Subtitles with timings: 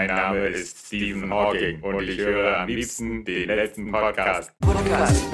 [0.00, 4.50] Mein Name ist Stephen Hawking und ich höre am liebsten den letzten Podcast.
[4.60, 5.26] Podcast.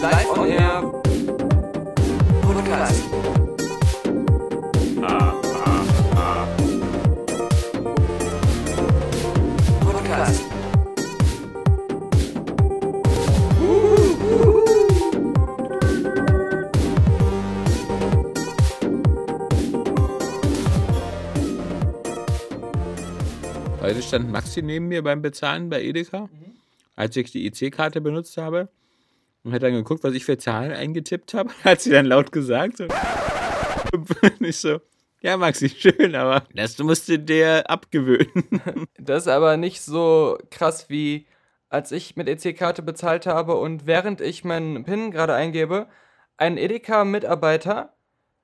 [0.00, 1.01] Live on Air.
[24.12, 26.28] Stand Maxi neben mir beim Bezahlen bei Edeka,
[26.96, 28.68] als ich die EC-Karte benutzt habe.
[29.42, 31.50] Und hat dann geguckt, was ich für Zahlen eingetippt habe.
[31.64, 32.80] Hat sie dann laut gesagt.
[33.92, 34.80] Und ich so,
[35.22, 38.86] ja, Maxi, schön, aber das musst du dir abgewöhnen.
[38.98, 41.26] Das ist aber nicht so krass wie
[41.70, 45.88] als ich mit EC-Karte bezahlt habe und während ich meinen PIN gerade eingebe,
[46.36, 47.94] ein Edeka-Mitarbeiter,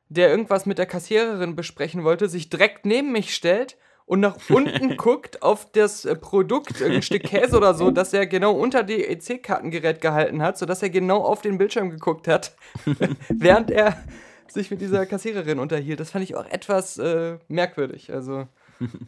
[0.09, 3.77] der irgendwas mit der Kassiererin besprechen wollte, sich direkt neben mich stellt
[4.09, 8.27] und nach unten guckt auf das äh, Produkt, ein Stück Käse oder so, das er
[8.27, 12.57] genau unter die EC-Kartengerät gehalten hat, sodass er genau auf den Bildschirm geguckt hat,
[13.29, 14.03] während er
[14.49, 16.01] sich mit dieser Kassiererin unterhielt.
[16.01, 18.11] Das fand ich auch etwas äh, merkwürdig.
[18.13, 18.49] Also,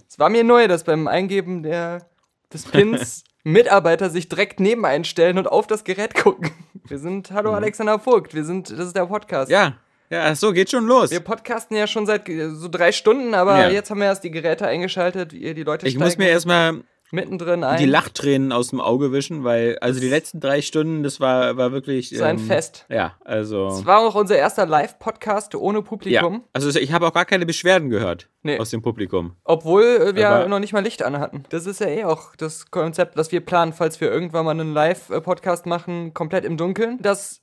[0.06, 2.06] es war mir neu, dass beim Eingeben der,
[2.52, 6.50] des Pins Mitarbeiter sich direkt neben einstellen und auf das Gerät gucken.
[6.86, 9.50] Wir sind, hallo Alexander Vogt, wir sind, das ist der Podcast.
[9.50, 9.76] Ja,
[10.10, 11.10] ja, so geht schon los.
[11.10, 13.70] Wir podcasten ja schon seit äh, so drei Stunden, aber Ja.
[13.70, 17.78] jetzt haben wir erst die Geräte eingeschaltet, die Leute Ich muss mir erstmal mittendrin ein.
[17.78, 21.72] die Lachtränen aus dem Auge wischen, weil, also die letzten drei Stunden, das war, war
[21.72, 22.12] wirklich.
[22.12, 22.86] ähm, ist ein Fest.
[22.88, 23.66] Ja, also.
[23.66, 27.46] Es war auch unser erster Live-Podcast ohne Ja, Publikum, also ich habe auch gar keine
[27.46, 28.58] Beschwerden gehört Nee.
[28.60, 29.32] aus dem Publikum.
[29.44, 31.42] obwohl äh, wir Aber- noch nicht mal Licht anhatten.
[31.50, 34.72] Das ist ja eh auch das Konzept, das wir planen, falls wir irgendwann mal einen
[34.72, 36.98] Live-Podcast machen, komplett im Dunkeln.
[37.02, 37.39] Das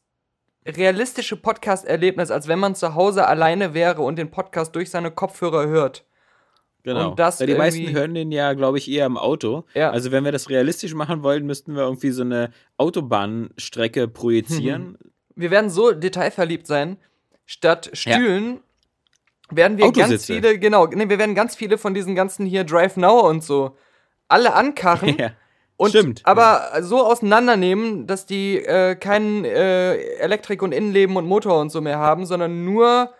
[0.67, 5.67] realistische Podcast-Erlebnis, als wenn man zu Hause alleine wäre und den Podcast durch seine Kopfhörer
[5.67, 6.05] hört.
[6.83, 7.09] Genau.
[7.09, 9.65] Und das Weil die meisten hören den ja, glaube ich, eher im Auto.
[9.73, 9.91] Ja.
[9.91, 14.97] Also wenn wir das realistisch machen wollen, müssten wir irgendwie so eine Autobahnstrecke projizieren.
[15.35, 16.97] wir werden so detailverliebt sein,
[17.45, 18.61] statt Stühlen
[19.49, 22.97] werden wir ganz viele, genau, nee, wir werden ganz viele von diesen ganzen hier Drive
[22.97, 23.77] Now und so
[24.27, 25.31] alle ankarren ja.
[25.77, 26.21] Und Stimmt.
[26.23, 31.81] aber so auseinandernehmen, dass die äh, keinen äh, Elektrik und Innenleben und Motor und so
[31.81, 33.13] mehr haben, sondern nur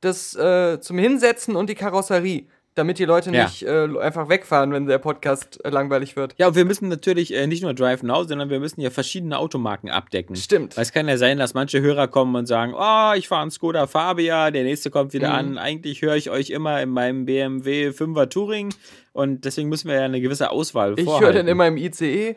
[0.00, 2.46] das äh, zum Hinsetzen und die Karosserie,
[2.78, 3.44] damit die Leute Ja.
[3.44, 6.34] nicht äh, einfach wegfahren, wenn der Podcast äh, langweilig wird.
[6.38, 9.36] Ja, und wir müssen natürlich äh, nicht nur Drive Now, sondern wir müssen ja verschiedene
[9.38, 10.36] Automarken abdecken.
[10.36, 10.76] Stimmt.
[10.76, 13.50] Weil es kann ja sein, dass manche Hörer kommen und sagen, oh, ich fahre einen
[13.50, 15.34] Skoda Fabia, der nächste kommt wieder Mhm.
[15.34, 15.58] an.
[15.58, 18.72] Eigentlich höre ich euch immer in meinem BMW 5er Touring
[19.12, 21.36] und deswegen müssen wir ja eine gewisse Auswahl Ich höre vorhalten.
[21.36, 22.36] den immer im ICE.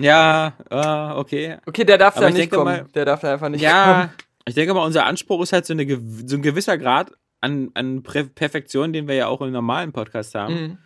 [0.00, 1.56] Ja, ah, okay.
[1.66, 2.64] Okay, der darf Aber da ich nicht kommen.
[2.64, 3.72] mal- der darf da einfach nicht kommen.
[3.74, 4.10] Ja,
[4.46, 5.84] ich denke mal, unser Anspruch ist halt so, eine,
[6.26, 10.54] so ein gewisser Grad an, an Perfektion, den wir ja auch im normalen Podcast haben.
[10.54, 10.78] Mhm.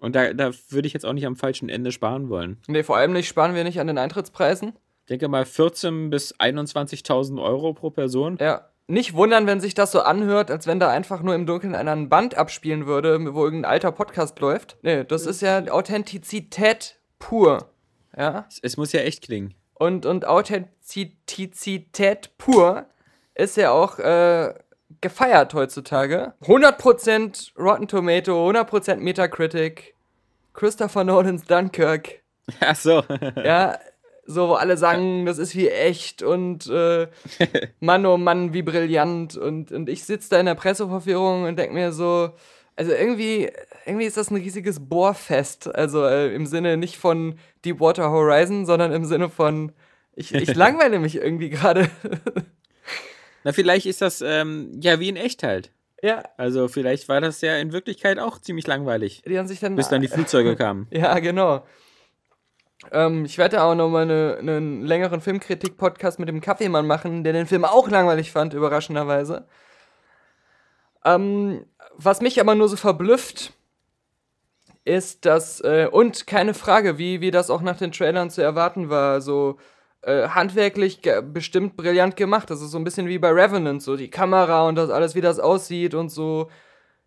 [0.00, 2.58] Und da, da würde ich jetzt auch nicht am falschen Ende sparen wollen.
[2.68, 4.74] Nee, vor allem nicht sparen wir nicht an den Eintrittspreisen.
[5.02, 8.38] Ich denke mal 14.000 bis 21.000 Euro pro Person.
[8.40, 8.68] Ja.
[8.90, 11.92] Nicht wundern, wenn sich das so anhört, als wenn da einfach nur im Dunkeln einer
[11.92, 14.78] ein Band abspielen würde, wo irgendein alter Podcast läuft.
[14.80, 17.70] Nee, das ist ja Authentizität pur.
[18.16, 18.46] Ja.
[18.48, 19.52] Es, es muss ja echt klingen.
[19.74, 22.86] Und, und Authentizität pur
[23.34, 24.54] ist ja auch äh,
[25.00, 26.34] gefeiert heutzutage.
[26.42, 29.94] 100% Rotten Tomato, 100% Metacritic,
[30.54, 32.22] Christopher Nolans Dunkirk.
[32.60, 33.02] Ach so.
[33.44, 33.78] Ja,
[34.30, 37.08] so, wo alle sagen, das ist wie echt und äh,
[37.80, 39.36] Mann, oh Mann, wie brillant.
[39.36, 42.30] Und, und ich sitze da in der Presseverführung und denke mir so,
[42.76, 43.50] also irgendwie,
[43.86, 45.74] irgendwie ist das ein riesiges Bohrfest.
[45.74, 49.72] Also äh, im Sinne nicht von Deepwater Horizon, sondern im Sinne von,
[50.14, 51.88] ich, ich langweile mich irgendwie gerade.
[53.44, 55.70] Na, vielleicht ist das ähm, ja wie in echt halt.
[56.02, 59.76] ja, Also vielleicht war das ja in Wirklichkeit auch ziemlich langweilig, die haben sich dann.
[59.76, 60.86] bis dann die Flugzeuge kamen.
[60.90, 61.64] Ja, genau.
[62.92, 67.32] Ähm, ich werde auch noch mal eine- einen längeren Filmkritik-Podcast mit dem Kaffeemann machen, der
[67.32, 69.46] den Film auch langweilig fand, überraschenderweise.
[71.04, 71.64] Ähm,
[71.96, 73.52] was mich aber nur so verblüfft,
[74.84, 78.88] ist, dass, äh, und keine Frage, wie, wie das auch nach den Trailern zu erwarten
[78.88, 79.58] war, so
[80.02, 81.00] äh, handwerklich
[81.32, 82.50] bestimmt brillant gemacht.
[82.50, 85.20] Das ist so ein bisschen wie bei Revenant, so die Kamera und das alles, wie
[85.20, 86.48] das aussieht und so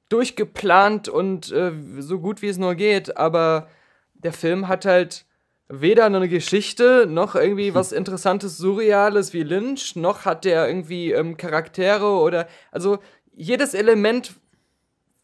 [0.10, 3.68] durchgeplant und äh, so gut wie es nur geht, aber
[4.14, 5.26] der Film hat halt
[5.70, 11.38] weder eine Geschichte, noch irgendwie was Interessantes, Surreales wie Lynch, noch hat der irgendwie ähm,
[11.38, 13.00] Charaktere oder, also
[13.34, 14.34] jedes Element,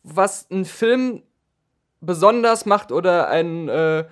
[0.04, 1.24] was einen Film
[2.00, 4.06] besonders macht oder ein, äh,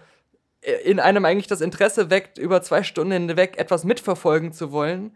[0.83, 5.15] in einem eigentlich das Interesse weckt, über zwei Stunden hinweg etwas mitverfolgen zu wollen,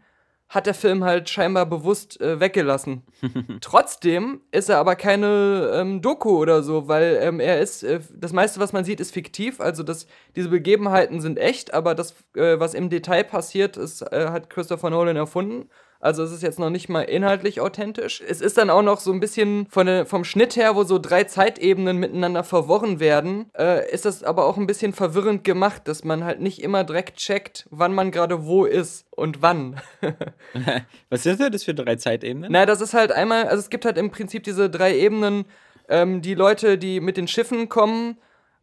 [0.49, 3.03] hat der Film halt scheinbar bewusst äh, weggelassen.
[3.61, 8.33] Trotzdem ist er aber keine ähm, Doku oder so, weil ähm, er ist, äh, das
[8.33, 9.61] meiste, was man sieht, ist fiktiv.
[9.61, 14.29] Also das, diese Begebenheiten sind echt, aber das, äh, was im Detail passiert, ist, äh,
[14.29, 15.69] hat Christopher Nolan erfunden.
[16.01, 18.23] Also es ist jetzt noch nicht mal inhaltlich authentisch.
[18.25, 21.25] Es ist dann auch noch so ein bisschen von vom Schnitt her, wo so drei
[21.25, 26.23] Zeitebenen miteinander verworren werden, äh, ist das aber auch ein bisschen verwirrend gemacht, dass man
[26.23, 29.81] halt nicht immer direkt checkt, wann man gerade wo ist und wann.
[31.09, 32.49] Was sind denn das für drei Zeitebenen?
[32.51, 35.45] Na, das ist halt einmal, also es gibt halt im Prinzip diese drei Ebenen,
[35.89, 38.17] ähm, die Leute, die mit den Schiffen kommen,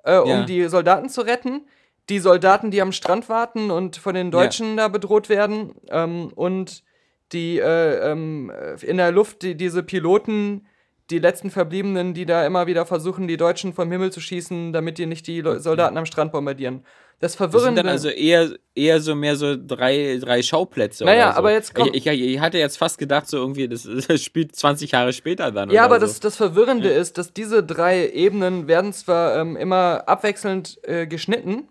[0.04, 0.44] äh, um Ja.
[0.44, 1.66] die Soldaten zu retten,
[2.08, 6.82] die Soldaten, die am Strand warten und von den Deutschen da bedroht werden, ähm, und
[7.32, 8.52] die äh, ähm,
[8.82, 10.66] in der Luft, die, diese Piloten,
[11.10, 14.98] die letzten Verbliebenen, die da immer wieder versuchen, die Deutschen vom Himmel zu schießen, damit
[14.98, 16.84] die nicht die Leu- Soldaten am Strand bombardieren.
[17.18, 17.82] Das Das sind Verwirrende.
[17.82, 21.04] dann also eher, eher so mehr so drei, drei Schauplätze.
[21.04, 21.38] Naja, oder so.
[21.38, 24.54] aber jetzt komm- Ich, ich, ich hatte jetzt fast gedacht, so irgendwie, das, das spielt
[24.54, 25.70] 20 Jahre später dann.
[25.70, 26.06] Ja, oder aber so.
[26.06, 31.68] das, das Verwirrende ist, dass diese drei Ebenen werden zwar ähm, immer abwechselnd äh, geschnitten,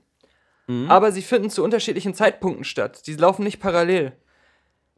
[0.67, 0.89] Mhm.
[0.89, 3.05] aber sie finden zu unterschiedlichen Zeitpunkten statt.
[3.05, 4.13] Die laufen nicht parallel.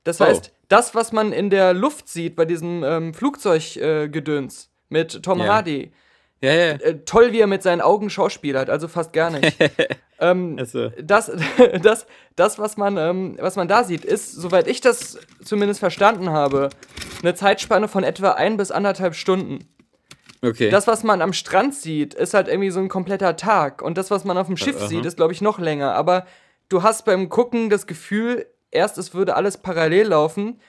[0.07, 0.25] Das Oh.
[0.25, 5.39] heißt, das, was man in der Luft sieht bei diesem ähm, Flugzeuggedöns äh, mit Tom
[5.39, 5.47] Ja.
[5.55, 5.91] Hardy,
[6.41, 6.71] Ja, ja.
[6.73, 9.57] äh, toll, wie er mit seinen Augen schauspielert, also fast gar nicht.
[10.19, 11.31] ähm, Also, das,
[11.81, 12.05] das,
[12.35, 16.69] das was, man, ähm, was man da sieht, ist, soweit ich das zumindest verstanden habe,
[17.21, 19.67] eine Zeitspanne von etwa ein bis anderthalb Stunden.
[20.43, 20.69] okay.
[20.69, 23.81] Das, was man am Strand sieht, ist halt irgendwie so ein kompletter Tag.
[23.81, 24.87] Und das, was man auf dem Schiff aha.
[24.87, 25.93] sieht, ist, glaube ich, noch länger.
[25.95, 26.25] Aber
[26.69, 30.59] du hast beim Gucken das Gefühl, erst es würde alles parallel laufen.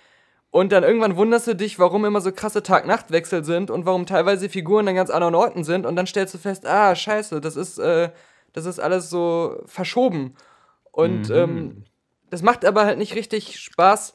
[0.51, 4.49] Und dann irgendwann wunderst du dich, warum immer so krasse Tag-Nacht-Wechsel sind und warum teilweise
[4.49, 5.85] Figuren an ganz anderen Orten sind.
[5.85, 8.11] Und dann stellst du fest, ah, scheiße, das ist, äh,
[8.55, 10.35] das ist alles so verschoben.
[10.91, 11.85] Und ähm,
[12.31, 14.15] das macht aber halt nicht richtig Spaß.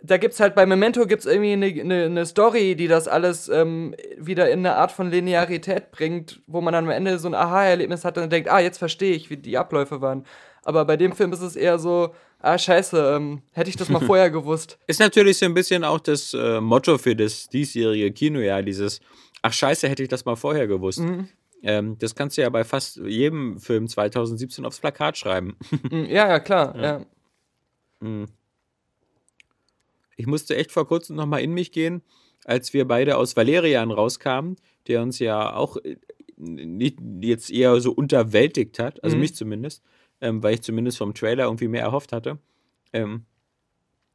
[0.00, 3.96] Da gibt's halt bei Memento gibt's irgendwie eine ne, ne Story, die das alles ähm,
[4.16, 8.04] wieder in eine Art von Linearität bringt, wo man dann am Ende so ein Aha-Erlebnis
[8.04, 10.24] hat und denkt, ah, jetzt verstehe ich, wie die Abläufe waren.
[10.64, 14.00] Aber bei dem Film ist es eher so, ah, scheiße, ähm, hätte ich das mal
[14.00, 14.78] vorher gewusst.
[14.86, 19.00] Ist natürlich so ein bisschen auch das äh, Motto für das diesjährige Kinojahr, dieses,
[19.42, 21.00] ach scheiße, hätte ich das mal vorher gewusst.
[21.00, 21.28] Mhm.
[21.62, 25.56] Ähm, das kannst du ja bei fast jedem Film 2017 aufs Plakat schreiben.
[25.90, 26.76] Mm, ja, ja, klar.
[26.80, 27.04] Ja.
[30.16, 32.02] Ich musste echt vor kurzem nochmal in mich gehen,
[32.44, 34.56] als wir beide aus Valerian rauskamen,
[34.86, 35.96] der uns ja auch äh,
[36.36, 39.20] nicht jetzt eher so unterwältigt hat, also Mhm.
[39.22, 39.82] mich zumindest,
[40.20, 42.38] ähm, weil ich zumindest vom Trailer irgendwie mehr erhofft hatte.
[42.92, 43.24] Ähm,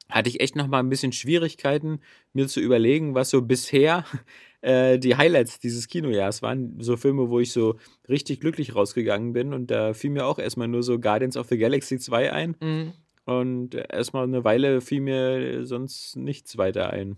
[0.10, 2.00] hatte ich echt nochmal ein bisschen Schwierigkeiten,
[2.34, 4.06] mir zu überlegen, was so bisher
[4.62, 6.80] äh, die Highlights dieses Kinojahrs waren.
[6.80, 7.78] So Filme, wo ich so
[8.10, 9.54] richtig glücklich rausgegangen bin.
[9.54, 12.56] Und da fiel mir auch erstmal nur so Guardians of the Galaxy 2 ein.
[12.62, 12.94] Mhm.
[13.26, 17.16] Und erstmal eine Weile fiel mir sonst nichts weiter ein.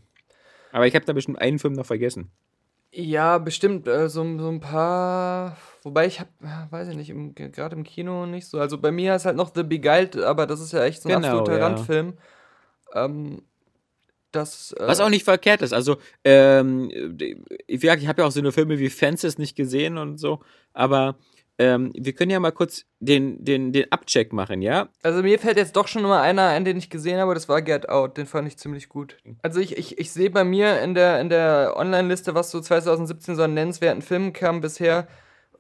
[0.72, 2.32] Aber ich habe da bestimmt einen Film noch vergessen.
[2.92, 5.58] Ja, bestimmt äh, so, so ein paar.
[5.86, 7.14] Wobei ich hab, ja, weiß ich nicht,
[7.54, 8.60] gerade im Kino nicht so.
[8.60, 11.22] Also bei mir ist halt noch The Beguiled, aber das ist ja echt so ein
[11.22, 11.68] Genau, absoluter ja.
[11.68, 12.14] Randfilm.
[12.96, 13.44] Ähm,
[14.32, 14.72] das.
[14.72, 15.74] Äh, Was auch nicht verkehrt ist.
[15.74, 16.90] Also, ähm,
[17.68, 20.40] ich, ich habe ja auch so eine Filme wie Fences nicht gesehen und so.
[20.74, 21.18] Aber
[21.60, 24.90] ähm, wir können ja mal kurz den, den, den Abcheck machen, ja?
[25.04, 27.62] Also mir fällt jetzt doch schon mal einer ein, den ich gesehen habe, das war
[27.62, 29.18] Get Out, den fand ich ziemlich gut.
[29.44, 33.36] Also ich, ich, ich sehe bei mir in der, in der Online-Liste, was so 2017
[33.36, 35.08] so an nennenswerten Filmen kam bisher,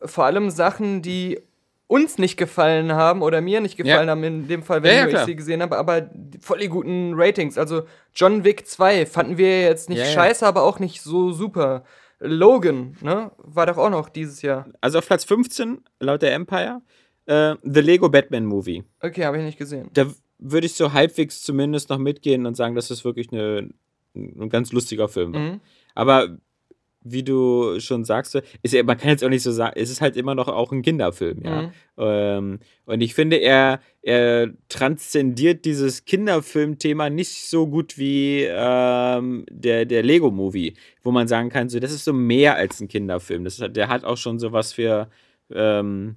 [0.07, 1.39] vor allem Sachen, die
[1.87, 4.11] uns nicht gefallen haben oder mir nicht gefallen Ja.
[4.11, 5.25] haben, in dem Fall, wenn Ja, ja, ich klar.
[5.25, 7.57] sie gesehen habe, aber die voll die guten Ratings.
[7.59, 7.83] Also
[8.15, 11.83] John Wick 2 fanden wir jetzt nicht scheiße, aber auch nicht so super.
[12.19, 14.65] Logan, ne, war doch auch noch dieses Jahr.
[14.81, 16.81] Also auf Platz 15, laut der Empire,
[17.27, 18.83] äh, The Lego Batman Movie.
[19.01, 19.89] Okay, habe ich nicht gesehen.
[19.93, 20.07] Da
[20.39, 23.69] würde ich so halbwegs zumindest noch mitgehen und sagen, dass das wirklich eine,
[24.15, 25.41] ein ganz lustiger Film war.
[25.41, 25.61] Mhm.
[25.93, 26.37] Aber
[27.05, 30.01] wie du schon sagst, ist ja, man kann jetzt auch nicht so sagen, es ist
[30.01, 31.61] halt immer noch auch ein Kinderfilm, ja.
[31.61, 31.71] Mhm.
[31.97, 39.85] Ähm, und ich finde, er, er transzendiert dieses Kinderfilm-Thema nicht so gut wie ähm, der,
[39.85, 43.43] der Lego-Movie, wo man sagen kann, so, das ist so mehr als ein Kinderfilm.
[43.43, 45.07] Das hat, der hat auch schon sowas für
[45.51, 46.15] ähm,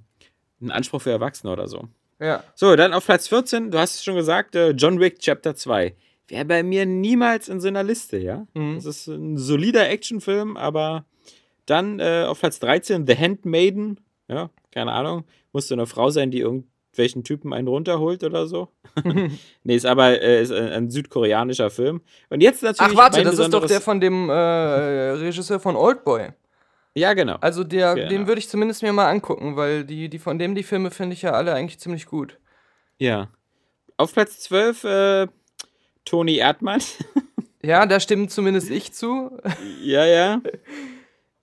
[0.59, 1.87] einen Anspruch für Erwachsene oder so.
[2.19, 2.43] Ja.
[2.55, 5.95] So, dann auf Platz 14, du hast es schon gesagt, äh, John Wick Chapter 2.
[6.29, 8.45] Wäre bei mir niemals in so einer Liste, ja.
[8.53, 8.75] Mhm.
[8.75, 11.05] Das ist ein solider Actionfilm, aber
[11.65, 13.99] dann äh, auf Platz 13 The Handmaiden.
[14.27, 15.23] Ja, keine Ahnung.
[15.53, 18.69] Musste eine Frau sein, die irgendwelchen Typen einen runterholt oder so.
[19.63, 22.01] nee, ist aber äh, ist ein, ein südkoreanischer Film.
[22.29, 22.91] Und jetzt natürlich.
[22.93, 26.29] Ach warte, das ist doch der von dem äh, Regisseur von Oldboy.
[26.95, 27.37] Ja, genau.
[27.41, 28.09] Also der, Genau.
[28.09, 31.13] den würde ich zumindest mir mal angucken, weil die, die von dem die Filme finde
[31.13, 32.37] ich ja alle eigentlich ziemlich gut.
[32.97, 33.29] Ja.
[33.97, 35.27] Auf Platz 12 äh,
[36.09, 36.81] Toni Erdmann.
[37.61, 39.37] Ja, da stimmt zumindest ich zu.
[39.83, 40.41] ja, ja.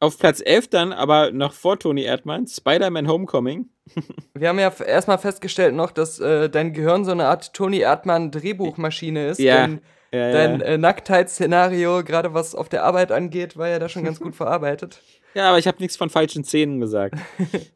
[0.01, 3.69] Auf Platz 11 dann, aber noch vor Toni Erdmann, Spider-Man Homecoming.
[4.35, 8.31] Wir haben ja erstmal festgestellt noch, dass äh, dein Gehirn so eine Art Tony Erdmann
[8.31, 9.41] Drehbuchmaschine ist.
[9.41, 9.81] Ja, Denn
[10.11, 10.67] Ja, dein ja.
[10.67, 15.03] äh, Nacktheitsszenario, gerade was auf der Arbeit angeht, war ja da schon ganz gut verarbeitet.
[15.35, 17.15] ja aber ich habe nichts von falschen Szenen gesagt.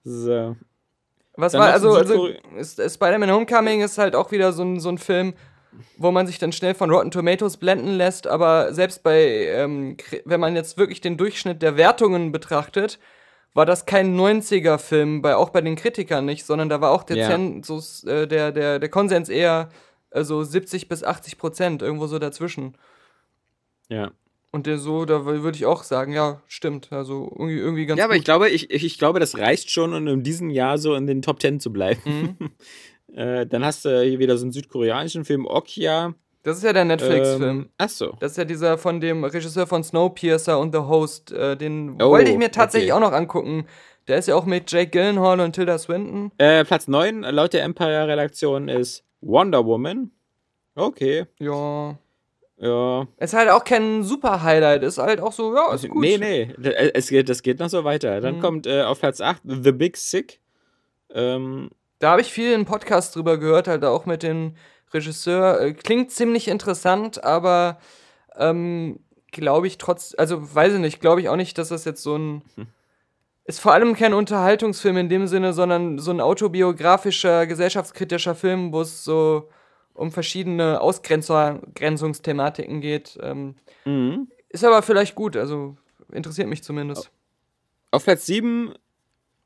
[0.03, 0.57] So.
[1.37, 2.29] Was Dann war, also, also
[2.59, 5.35] Spider-Man Homecoming ist halt auch wieder so ein, so ein Film,
[5.97, 10.41] wo man sich dann schnell von Rotten Tomatoes blenden lässt, aber selbst bei, ähm, wenn
[10.41, 12.99] man jetzt wirklich den Durchschnitt der Wertungen betrachtet,
[13.55, 17.17] war das kein 90er-Film, bei, auch bei den Kritikern nicht, sondern da war auch der,
[17.17, 17.29] Ja.
[17.29, 19.71] Zensus, äh, der, der, der Konsens eher
[20.11, 22.77] äh, so 70 bis 80 Prozent, irgendwo so dazwischen.
[23.89, 24.12] Ja.
[24.53, 28.05] Und der so, da würde ich auch sagen, ja, stimmt, also irgendwie, irgendwie ganz Ja,
[28.05, 28.19] aber gut.
[28.21, 31.23] ich glaube, ich, ich, glaube, das reicht schon, um in diesem Jahr so in den
[31.23, 32.37] Top 10 zu bleiben.
[32.39, 32.50] Mhm.
[33.14, 36.14] äh, dann hast du hier wieder so einen südkoreanischen Film, Okja.
[36.43, 37.43] Das ist ja der Netflix-Film.
[37.61, 38.17] Ähm, ach so.
[38.19, 41.33] Das ist ja dieser von dem Regisseur von Snowpiercer und The Host.
[41.33, 43.02] Äh, den Oh, wollte ich mir tatsächlich okay.
[43.05, 43.67] auch noch angucken.
[44.09, 46.33] Der ist ja auch mit Jake Gyllenhaal und Tilda Swinton.
[46.38, 50.11] Äh, Platz 9 laut der Empire-Redaktion ist Wonder Woman.
[50.75, 51.99] Okay, Ja.
[52.57, 53.07] ja.
[53.19, 54.83] Ist halt auch kein super Highlight.
[54.83, 56.00] Ist halt auch so, ja, ist gut.
[56.00, 56.55] Nee, nee,
[56.95, 58.23] es geht, das geht noch so weiter.
[58.23, 58.40] Dann Mhm.
[58.40, 60.40] kommt äh, auf Platz 8 The Big Sick.
[61.12, 64.57] Ähm, Da habe ich viel in Podcasts drüber gehört, halt auch mit dem
[64.92, 65.61] Regisseur.
[65.61, 67.78] Äh, klingt ziemlich interessant, aber
[68.37, 72.02] ähm, glaube ich trotz, also weiß ich nicht, glaube ich auch nicht, dass das jetzt
[72.02, 72.42] so ein.
[73.45, 78.80] Ist vor allem kein Unterhaltungsfilm in dem Sinne, sondern so ein autobiografischer, gesellschaftskritischer Film, wo
[78.80, 79.49] es so
[79.92, 83.19] um verschiedene Ausgrenzungsthematiken geht.
[83.21, 84.28] Ähm, mhm.
[84.49, 85.76] ist aber vielleicht gut, also
[86.12, 87.11] interessiert mich zumindest.
[87.90, 88.73] Auf Platz 7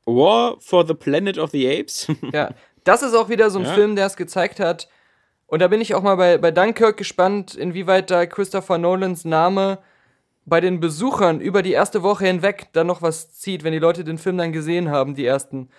[0.05, 2.07] War for the Planet of the Apes.
[2.33, 2.49] Ja,
[2.83, 3.73] das ist auch wieder so ein Ja.
[3.73, 4.87] Film, der es gezeigt hat.
[5.47, 9.79] Und da bin ich auch mal bei, bei Dunkirk gespannt, inwieweit da Christopher Nolans Name
[10.45, 14.03] bei den Besuchern über die erste Woche hinweg dann noch was zieht, wenn die Leute
[14.03, 15.69] den Film dann gesehen haben, die ersten.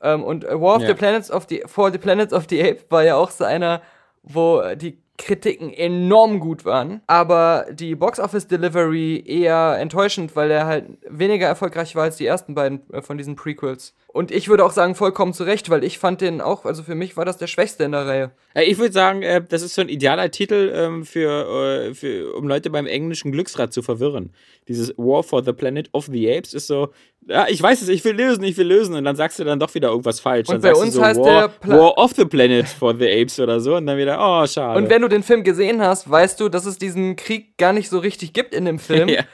[0.00, 0.88] Ähm, und War of Ja.
[0.88, 3.82] the Planets of the For the Planets of the Apes war ja auch so einer,
[4.22, 10.66] wo die Kritiken enorm gut waren, aber die Box Office Delivery eher enttäuschend, weil er
[10.66, 13.94] halt weniger erfolgreich war als die ersten beiden äh, von diesen Prequels.
[14.06, 16.94] Und ich würde auch sagen, vollkommen zu Recht, weil ich fand den auch, also für
[16.94, 18.30] mich war das der schwächste in der Reihe.
[18.54, 22.46] Äh, ich würde sagen, äh, das ist so ein idealer Titel, ähm, für, für, um
[22.46, 24.32] Leute beim englischen Glücksrad zu verwirren.
[24.68, 26.90] Dieses War for the Planet of the Apes ist so,
[27.28, 28.94] ja, ich weiß es, ich will lösen, ich will lösen.
[28.94, 30.48] Und dann sagst du dann doch wieder irgendwas falsch.
[30.48, 32.66] Und dann bei sagst uns du so, heißt War, der Pla- War of the Planet
[32.66, 33.76] for the Apes oder so.
[33.76, 34.78] Und dann wieder, oh, schade.
[34.78, 37.90] Und wenn du den Film gesehen hast, weißt du, dass es diesen Krieg gar nicht
[37.90, 39.08] so richtig gibt in dem Film.
[39.10, 39.24] ja,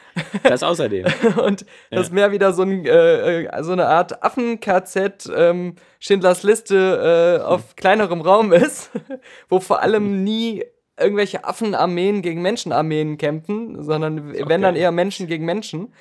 [0.43, 1.07] das außerdem.
[1.45, 7.45] und das mehr wieder so, ein, äh, so eine Art Affen-KZ, ähm, Schindlers Liste äh,
[7.45, 8.91] auf kleinerem Raum ist,
[9.49, 10.65] wo vor allem nie
[10.99, 15.93] irgendwelche Affenarmeen gegen Menschenarmeen kämpfen, sondern wenn dann eher Menschen gegen Menschen.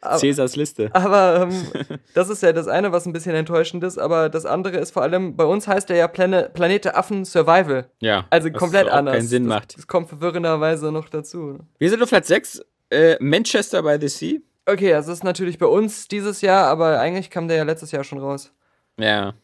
[0.00, 0.90] Cäsars Liste.
[0.94, 4.76] Aber ähm, das ist ja das eine, was ein bisschen enttäuschend ist, aber das andere
[4.76, 7.90] ist vor allem, bei uns heißt er ja Plane Planete Affen Survival.
[8.00, 8.26] Ja.
[8.30, 9.16] Also komplett auch anders.
[9.16, 9.76] keinen Sinn das, macht.
[9.76, 11.58] Das kommt verwirrenderweise noch dazu.
[11.78, 12.62] Wir sind auf Platz 6.
[12.90, 14.38] Äh, Manchester by the Sea.
[14.66, 18.04] Okay, das ist natürlich bei uns dieses Jahr, aber eigentlich kam der ja letztes Jahr
[18.04, 18.52] schon raus.
[18.98, 19.34] Ja.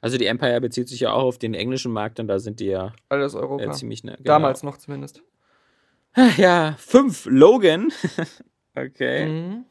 [0.00, 2.66] Also die Empire bezieht sich ja auch auf den englischen Markt und da sind die
[2.66, 3.64] ja Alles Europa.
[3.64, 4.24] äh, ziemlich ne, genau.
[4.24, 5.22] Damals noch zumindest.
[6.38, 7.92] Ja, 5 Logan.
[8.74, 9.26] okay.
[9.26, 9.64] Mhm.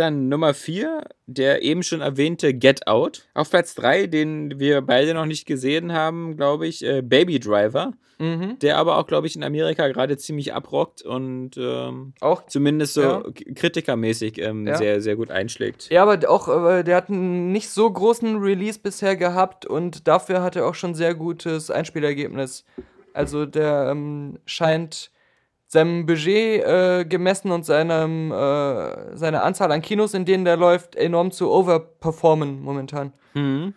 [0.00, 3.28] Dann Nummer 4, der eben schon erwähnte Get Out.
[3.34, 7.92] Auf Platz 3, den wir beide noch nicht gesehen haben, glaube ich, äh, Baby Driver.
[8.18, 8.58] Mhm.
[8.60, 12.46] Der aber auch, glaube ich, in Amerika gerade ziemlich abrockt und ähm, Auch.
[12.46, 13.22] zumindest so Ja.
[13.54, 14.76] kritikermäßig ähm, Ja.
[14.78, 15.90] sehr, sehr gut einschlägt.
[15.90, 20.42] Ja, aber auch, äh, der hat einen nicht so großen Release bisher gehabt und dafür
[20.42, 22.64] hat er auch schon sehr gutes Einspielergebnis.
[23.12, 25.10] Also der ähm, scheint
[25.72, 30.96] seinem Budget äh, gemessen und seinem, äh, seiner Anzahl an Kinos, in denen der läuft,
[30.96, 33.12] enorm zu overperformen momentan.
[33.34, 33.74] Mhm.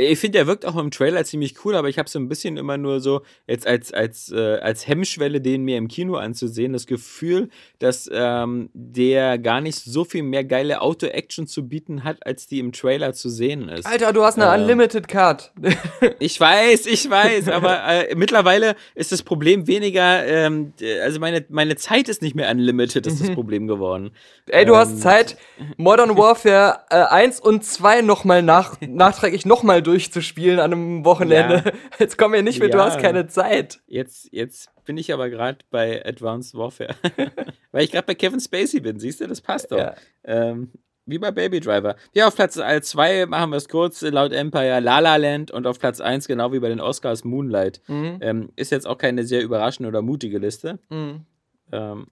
[0.00, 2.56] Ich finde, der wirkt auch im Trailer ziemlich cool, aber ich habe so ein bisschen
[2.56, 6.86] immer nur so, jetzt als, als, äh, als Hemmschwelle, den mir im Kino anzusehen, das
[6.86, 7.48] Gefühl,
[7.80, 12.60] dass ähm, der gar nicht so viel mehr geile Auto-Action zu bieten hat, als die
[12.60, 13.86] im Trailer zu sehen ist.
[13.86, 14.60] Alter, du hast eine Ähm.
[14.62, 15.52] Unlimited Card.
[16.20, 21.44] Ich weiß, ich weiß, aber äh, mittlerweile ist das Problem weniger, ähm, d- also meine,
[21.48, 24.10] meine Zeit ist nicht mehr unlimited, ist das Problem geworden.
[24.46, 25.36] Ey, du Ähm, hast Zeit,
[25.76, 31.62] Modern Warfare äh, 1 und 2 nochmal nach, nachträglich nochmal durchzuspielen an einem Wochenende.
[31.64, 31.72] Ja.
[31.98, 32.84] Jetzt komm mir nicht mit, du Ja.
[32.86, 33.80] hast keine Zeit.
[33.86, 36.94] Jetzt, jetzt bin ich aber gerade bei Advanced Warfare.
[37.72, 39.78] Weil ich gerade bei Kevin Spacey bin, siehst du, das passt doch.
[39.78, 39.94] Ja.
[40.24, 40.70] Ähm,
[41.06, 41.96] Wie bei Baby Driver.
[42.14, 45.78] Ja, auf Platz 2 machen wir es kurz, laut Empire La La Land und auf
[45.78, 47.80] Platz 1, genau wie bei den Oscars, Moonlight.
[47.88, 48.18] Mhm.
[48.20, 50.78] Ähm, ist jetzt auch keine sehr überraschende oder mutige Liste.
[50.90, 51.24] Mhm.
[51.72, 52.06] Ähm,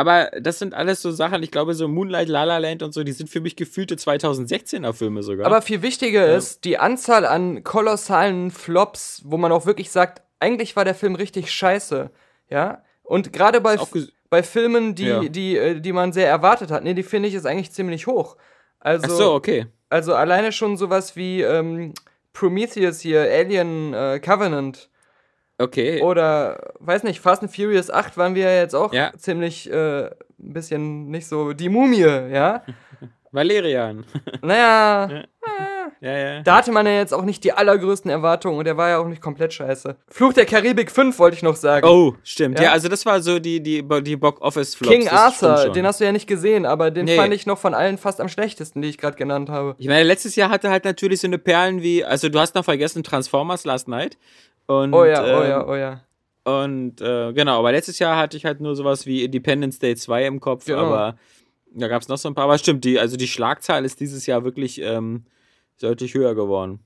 [0.00, 3.04] aber das sind alles so Sachen, ich glaube, so Moonlight, La La Land und so,
[3.04, 5.46] die sind für mich gefühlte 2016er Filme sogar.
[5.46, 10.74] Aber viel wichtiger ist die Anzahl an kolossalen Flops, wo man auch wirklich sagt, eigentlich
[10.76, 12.10] war der Film richtig scheiße.
[12.48, 12.82] Ja?
[13.02, 13.78] Und gerade bei,
[14.30, 15.20] bei Filmen, die, Ja.
[15.22, 18.36] die, äh, die man sehr erwartet hat, nee, die finde ich ist eigentlich ziemlich hoch.
[18.78, 19.66] Also, Ach so, okay.
[19.88, 21.94] also alleine schon sowas wie ähm,
[22.32, 24.89] Prometheus hier, Alien äh, Covenant
[25.60, 26.00] Okay.
[26.02, 29.12] oder, weiß nicht, Fast and Furious 8 waren wir ja jetzt auch Ja.
[29.16, 32.62] ziemlich äh, ein bisschen nicht so die Mumie, ja?
[33.32, 34.04] Valerian.
[34.42, 35.22] naja,
[36.00, 36.42] ja, ja.
[36.42, 39.06] Da hatte man ja jetzt auch nicht die allergrößten Erwartungen und der war ja auch
[39.06, 39.96] nicht komplett scheiße.
[40.08, 41.86] Fluch der Karibik 5 wollte ich noch sagen.
[41.86, 42.58] Oh, stimmt.
[42.58, 42.72] Ja, Ja.
[42.72, 44.92] also das war so die, die, die Box-Office-Flops.
[44.92, 47.16] King Arthur, den hast du ja nicht gesehen, aber den Nee.
[47.16, 49.74] fand ich noch von allen fast am schlechtesten, die ich gerade genannt habe.
[49.78, 52.64] Ich meine, letztes Jahr hatte halt natürlich so eine Perlen wie, also du hast noch
[52.64, 54.16] vergessen Transformers Last Night.
[54.66, 56.00] Und, Oh ja, oh ähm, ja, oh ja.
[56.44, 60.26] Und äh, genau, aber letztes Jahr hatte ich halt nur sowas wie Independence Day 2
[60.26, 60.80] im Kopf, Genau.
[60.80, 61.16] aber
[61.72, 62.44] da gab es noch so ein paar.
[62.44, 65.24] Aber stimmt, die, also die Schlagzahl ist dieses Jahr wirklich ähm,
[65.80, 66.80] deutlich höher geworden.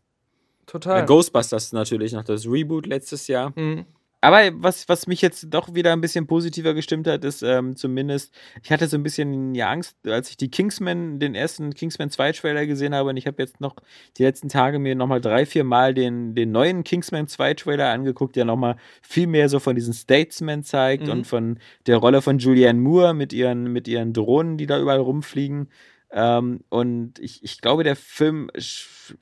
[0.67, 1.03] Total.
[1.03, 3.53] Äh, Ghostbusters natürlich noch das Reboot letztes Jahr.
[3.57, 3.87] Mhm.
[4.25, 8.35] Aber was, was mich jetzt doch wieder ein bisschen positiver gestimmt hat, ist ähm, zumindest,
[8.63, 12.33] ich hatte so ein bisschen ja, Angst, als ich die Kingsman, den ersten Kingsman 2
[12.33, 13.77] Trailer gesehen habe und ich habe jetzt noch
[14.17, 18.35] die letzten Tage mir nochmal drei, vier Mal den, den neuen Kingsman 2 Trailer angeguckt,
[18.37, 21.11] der nochmal viel mehr so von diesen Statesmen zeigt Mhm.
[21.13, 25.01] und von der Rolle von Julianne Moore mit ihren, mit ihren Drohnen, die da überall
[25.01, 25.69] rumfliegen.
[26.17, 28.49] Ähm, und ich, ich glaube, der Film,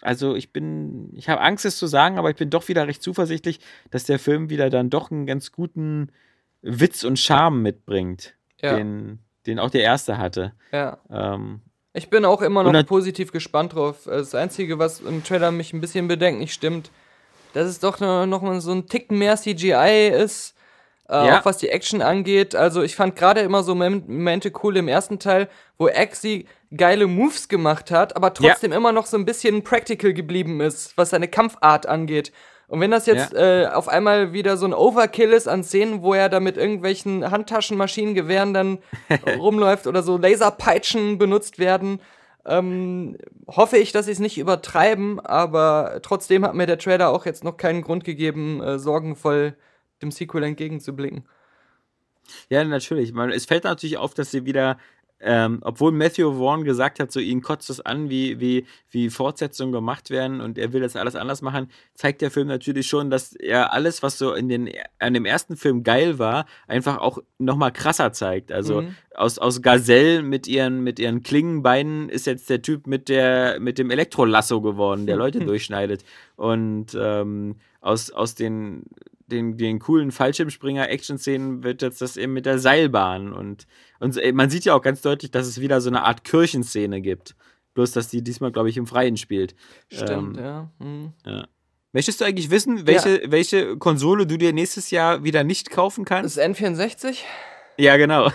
[0.03, 3.03] also ich bin, ich habe Angst, es zu sagen, aber ich bin doch wieder recht
[3.03, 6.11] zuversichtlich, dass der Film wieder dann doch einen ganz guten
[6.61, 8.77] Witz und Charme mitbringt, Ja.
[8.77, 10.53] den, den auch der erste hatte.
[10.71, 10.99] ja.
[11.11, 11.63] Ähm,
[11.95, 14.03] Ich bin auch immer noch positiv gespannt drauf.
[14.05, 16.91] Das Einzige, was im Trailer mich ein bisschen bedenklich stimmt,
[17.55, 20.55] dass es doch noch noch mal so ein Tick mehr CGI ist.
[21.13, 21.41] Äh, Ja.
[21.41, 22.55] Auch was die Action angeht.
[22.55, 27.07] Also ich fand gerade immer so Mom- Momente cool im ersten Teil, wo Axie geile
[27.07, 31.29] Moves gemacht hat, aber trotzdem immer noch so ein bisschen practical geblieben ist, was seine
[31.29, 32.33] Kampfart angeht.
[32.69, 36.15] Und wenn das jetzt äh, auf einmal wieder so ein Overkill ist an Szenen, wo
[36.15, 38.79] er da mit irgendwelchen Handtaschenmaschinengewehren dann
[39.39, 42.01] rumläuft oder so Laserpeitschen benutzt werden,
[42.47, 47.27] ähm, hoffe ich, dass sie es nicht übertreiben, aber trotzdem hat mir der Trailer auch
[47.27, 49.55] jetzt noch keinen Grund gegeben, äh, sorgenvoll
[50.03, 51.25] dem Sequel entgegenzublicken.
[52.51, 53.13] ja, natürlich.
[53.13, 54.79] Man, es fällt natürlich auf, dass sie wieder,
[55.25, 59.73] ähm, obwohl Matthew Vaughn gesagt hat, so ihn kotzt es an, wie, wie, wie Fortsetzungen
[59.73, 63.33] gemacht werden und er will das alles anders machen, zeigt der Film natürlich schon, dass
[63.35, 67.73] er alles, was so in den, an dem ersten Film geil war, einfach auch nochmal
[67.73, 68.51] krasser zeigt.
[68.51, 68.97] Also Mhm.
[69.15, 73.79] aus, aus Gazelle mit ihren, mit ihren Klingenbeinen ist jetzt der Typ mit, der, mit
[73.79, 76.05] dem Elektrolasso geworden, der Leute durchschneidet.
[76.37, 78.85] Und ähm, aus, aus den,
[79.33, 83.33] den, den coolen Fallschirmspringer-Action-Szenen wird jetzt das eben mit der Seilbahn.
[83.33, 83.67] Und,
[83.99, 87.35] und man sieht ja auch ganz deutlich, dass es wieder so eine Art Kirchenszene gibt.
[87.75, 89.55] Bloß, dass die diesmal, glaube ich, im Freien spielt.
[89.89, 90.71] Stimmt, Ähm, ja.
[90.79, 91.13] Mhm.
[91.93, 96.39] Möchtest du eigentlich wissen, welche, welche Konsole du dir nächstes Jahr wieder nicht kaufen kannst?
[96.39, 97.19] Das N64?
[97.77, 98.31] Ja, genau.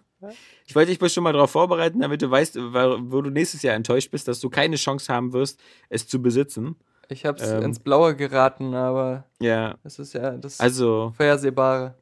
[0.66, 4.10] ich wollte dich schon mal darauf vorbereiten, damit du weißt, wo du nächstes Jahr enttäuscht
[4.10, 6.76] bist, dass du keine Chance haben wirst, es zu besitzen.
[7.08, 7.62] Ich hab's Ähm.
[7.62, 11.94] ins Blaue geraten, aber Ja, es ist ja das also Vorhersehbare.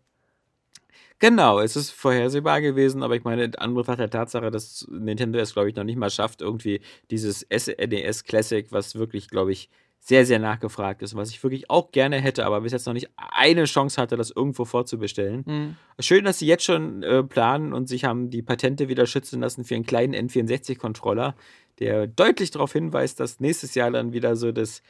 [1.18, 5.52] genau, es ist vorhersehbar gewesen, aber ich meine, in Anbetracht der Tatsache, dass Nintendo es,
[5.54, 9.68] glaube ich, noch nicht mal schafft, irgendwie dieses SNES Classic, was wirklich, glaube ich,
[10.06, 13.08] sehr, sehr nachgefragt ist, was ich wirklich auch gerne hätte, aber bis jetzt noch nicht
[13.16, 15.44] eine Chance hatte, das irgendwo vorzubestellen.
[15.46, 15.76] Mhm.
[15.98, 19.64] Schön, dass sie jetzt schon äh, planen und sich haben die Patente wieder schützen lassen
[19.64, 21.34] für einen kleinen N64-Controller,
[21.78, 24.82] der deutlich darauf hinweist, dass nächstes Jahr dann wieder so das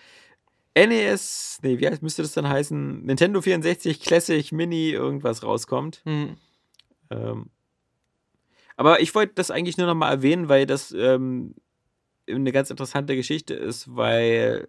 [0.77, 3.05] NES, nee, wie heißt, müsste das dann heißen?
[3.05, 6.03] Nintendo 64 Classic Mini irgendwas rauskommt.
[6.05, 6.37] Mhm.
[7.11, 7.51] Ähm,
[8.77, 11.55] aber ich wollte das eigentlich nur noch mal erwähnen, weil das ähm,
[12.29, 14.67] eine ganz interessante Geschichte ist, weil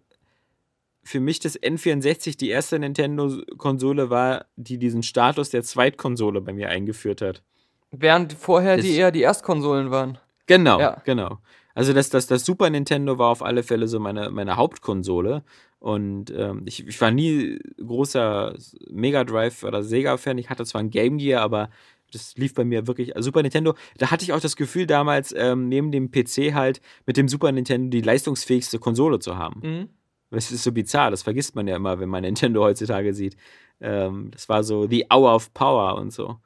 [1.03, 6.69] für mich das N64 die erste Nintendo-Konsole war, die diesen Status der Zweitkonsole bei mir
[6.69, 7.43] eingeführt hat.
[7.91, 10.17] Während vorher die Das- eher die Erstkonsolen waren.
[10.47, 11.01] Genau, Ja.
[11.05, 11.39] genau.
[11.75, 15.43] Also das, das, das Super Nintendo war auf alle Fälle so meine, meine Hauptkonsole.
[15.79, 18.55] Und ähm, ich, ich war nie großer
[18.89, 20.37] Mega Drive oder Sega-Fan.
[20.37, 21.69] Ich hatte zwar ein Game Gear, aber
[22.11, 23.15] das lief bei mir wirklich.
[23.15, 26.81] Also Super Nintendo, da hatte ich auch das Gefühl damals, ähm, neben dem PC halt
[27.05, 29.61] mit dem Super Nintendo die leistungsfähigste Konsole zu haben.
[29.63, 29.89] Mhm.
[30.31, 33.37] Das ist so bizarr, das vergisst man ja immer, wenn man Nintendo heutzutage sieht.
[33.81, 36.37] Ähm, das war so the hour of power und so.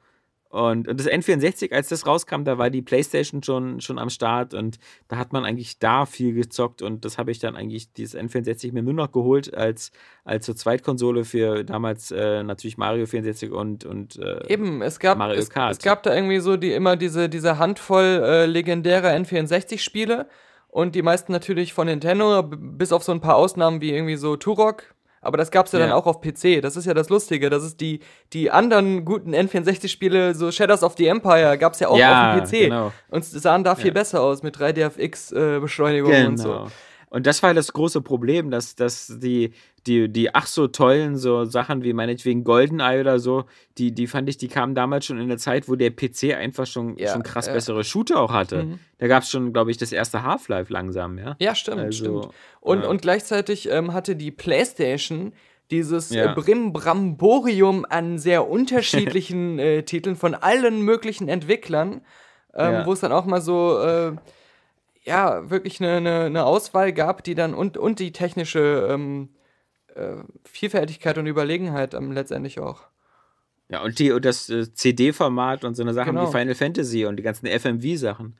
[0.50, 4.52] Und, und das N64, als das rauskam, da war die Playstation schon, schon am Start
[4.52, 8.20] und da hat man eigentlich da viel gezockt und das habe ich dann eigentlich, dieses
[8.20, 9.92] N64 mir nur noch geholt als,
[10.24, 15.18] als so Zweitkonsole für damals äh, natürlich Mario 64 und, und äh, Eben, es gab,
[15.18, 15.70] Mario es, Kart.
[15.70, 20.26] es gab da irgendwie so die immer diese, diese Handvoll äh, legendärer N64-Spiele
[20.66, 24.34] und die meisten natürlich von Nintendo, bis auf so ein paar Ausnahmen wie irgendwie so
[24.34, 24.96] Turok.
[25.22, 25.94] Aber das gab's ja, dann Ja.
[25.96, 26.60] auch auf PC.
[26.62, 27.50] Das ist ja das Lustige.
[27.50, 28.00] Das ist die,
[28.32, 32.44] die anderen guten N64-Spiele, so Shadows of the Empire, gab's ja auch Ja, auf dem
[32.46, 32.64] PC.
[32.68, 32.92] genau.
[33.10, 33.92] Und es sahen da viel Ja.
[33.92, 36.68] besser aus mit 3DFX-Beschleunigung und so.
[37.10, 39.52] Und das war das große Problem, dass, dass die,
[39.86, 43.44] die, die ach so tollen so Sachen wie meinetwegen GoldenEye oder so,
[43.78, 46.66] die, die fand ich, die kamen damals schon in der Zeit, wo der PC einfach
[46.66, 47.52] schon, Ja, schon krass ja.
[47.52, 48.62] bessere Shooter auch hatte.
[48.62, 48.78] Mhm.
[48.98, 51.34] Da gab es schon, glaube ich, das erste Half-Life langsam, ja.
[51.40, 52.28] Ja, stimmt, Also, stimmt.
[52.60, 52.88] Und, ja.
[52.88, 55.32] und gleichzeitig ähm, hatte die PlayStation
[55.72, 56.32] dieses Ja.
[56.32, 62.02] äh, Brimbramborium an sehr unterschiedlichen äh, Titeln von allen möglichen Entwicklern,
[62.54, 62.86] ähm, Ja.
[62.86, 64.12] wo es dann auch mal so, äh,
[65.02, 69.30] ja, wirklich eine, eine, eine Auswahl gab, die dann und, und die technische ähm,
[69.94, 72.82] äh, Vielfältigkeit und Überlegenheit ähm, letztendlich auch.
[73.68, 76.28] Ja, und, die, und das äh, CD-Format und so eine Sachen Genau.
[76.28, 78.36] wie Final Fantasy und die ganzen FMV-Sachen.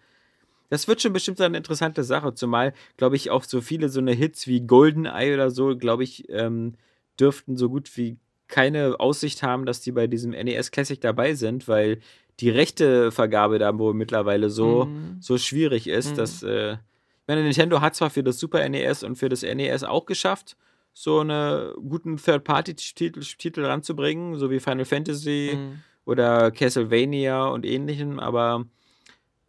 [0.70, 4.12] Das wird schon bestimmt eine interessante Sache, zumal, glaube ich, auch so viele so eine
[4.12, 6.74] Hits wie GoldenEye oder so, glaube ich, ähm,
[7.18, 11.68] dürften so gut wie keine Aussicht haben, dass die bei diesem NES Classic dabei sind,
[11.68, 12.00] weil
[12.40, 15.16] die Rechtevergabe da wohl mittlerweile so, Mhm.
[15.20, 16.16] so schwierig ist, Mhm.
[16.16, 16.78] dass, äh, ich
[17.26, 20.56] meine, Nintendo hat zwar für das Super NES und für das NES auch geschafft,
[20.92, 25.78] so eine guten Third-Party-Titel Titel ranzubringen, so wie Final Fantasy Mhm.
[26.04, 28.64] oder Castlevania und ähnlichem, aber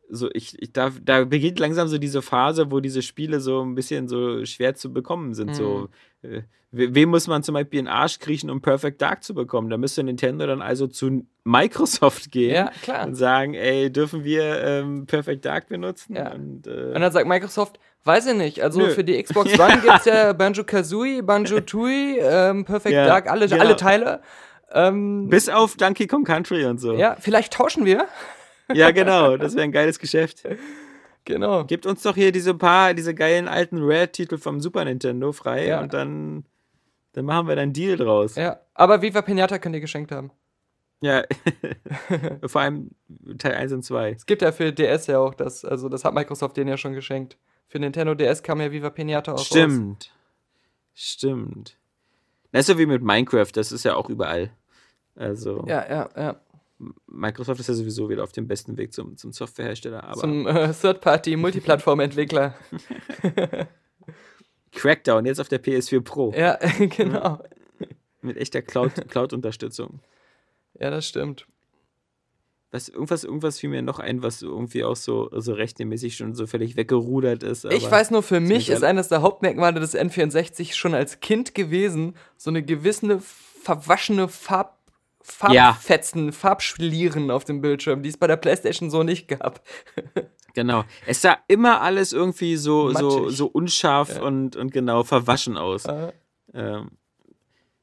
[0.09, 3.75] so ich, ich da, da beginnt langsam so diese Phase, wo diese Spiele so ein
[3.75, 5.55] bisschen so schwer zu bekommen sind.
[5.55, 5.89] So, äh, we-
[6.71, 9.69] wem muss man zum Beispiel in den Arsch kriechen, um Perfect Dark zu bekommen?
[9.69, 13.05] Da müsste Nintendo dann also zu Microsoft gehen Ja, klar.
[13.07, 16.15] und sagen, ey, dürfen wir ähm, Perfect Dark benutzen?
[16.15, 16.31] Ja.
[16.33, 18.61] Und, äh, Und dann sagt Microsoft, weiß ich nicht.
[18.61, 18.89] Also Nö.
[18.91, 23.47] für die Xbox One gibt's ja Banjo Kazooie, Banjo Tooie, ähm, Perfect Ja, Dark, alle,
[23.47, 23.61] genau.
[23.61, 24.21] alle Teile.
[24.73, 26.93] Ähm, bis auf Donkey Kong Country und so.
[26.93, 28.05] ja, vielleicht tauschen wir.
[28.73, 30.43] ja genau, das wäre ein geiles Geschäft.
[31.25, 31.65] Genau.
[31.65, 35.81] Gebt uns doch hier diese paar, diese geilen alten Rare-Titel vom Super Nintendo frei Ja.
[35.81, 36.45] und dann,
[37.13, 38.35] dann machen wir dann einen Deal draus.
[38.35, 40.31] Ja, aber Viva Pinata könnt ihr geschenkt haben.
[41.01, 41.23] Ja.
[42.45, 42.91] Vor allem
[43.37, 44.11] Teil 1 und 2.
[44.11, 46.93] Es gibt ja für DS ja auch das, also das hat Microsoft denen ja schon
[46.93, 47.37] geschenkt.
[47.67, 49.45] Für Nintendo DS kam ja Viva Pinata auch raus.
[49.47, 50.11] Stimmt.
[50.93, 51.77] Stimmt.
[52.51, 54.51] Das ist so wie mit Minecraft, das ist ja auch überall.
[55.15, 56.35] Also, Ja, ja, ja.
[57.07, 60.73] Microsoft ist ja sowieso wieder auf dem besten Weg zum, zum Softwarehersteller, aber Zum äh,
[60.73, 62.55] Third-Party-Multiplattform-Entwickler.
[64.71, 67.39] Crackdown jetzt auf der PS4 Pro ja, genau.
[68.21, 69.99] mit echter Cloud- Cloud-Unterstützung.
[70.79, 71.45] Ja, das stimmt.
[72.73, 76.47] Was, irgendwas, irgendwas fiel mir noch ein, was irgendwie auch so, so rechtmäßig schon so
[76.47, 77.65] völlig weggerudert ist.
[77.65, 82.15] Ich weiß nur, für mich ist eines der Hauptmerkmale des N64 schon als Kind gewesen,
[82.37, 84.77] so eine gewisse verwaschene Farb,
[85.51, 85.73] Ja.
[85.73, 89.61] Farbfetzen, Farbschlieren auf dem Bildschirm, die es bei der Playstation so nicht gab.
[90.53, 90.83] Genau.
[91.07, 93.37] Es sah immer alles irgendwie so, so, Matschig.
[93.37, 94.23] so unscharf Ja.
[94.23, 95.85] und, und genau verwaschen aus.
[95.85, 96.11] Äh,
[96.53, 96.91] Ähm,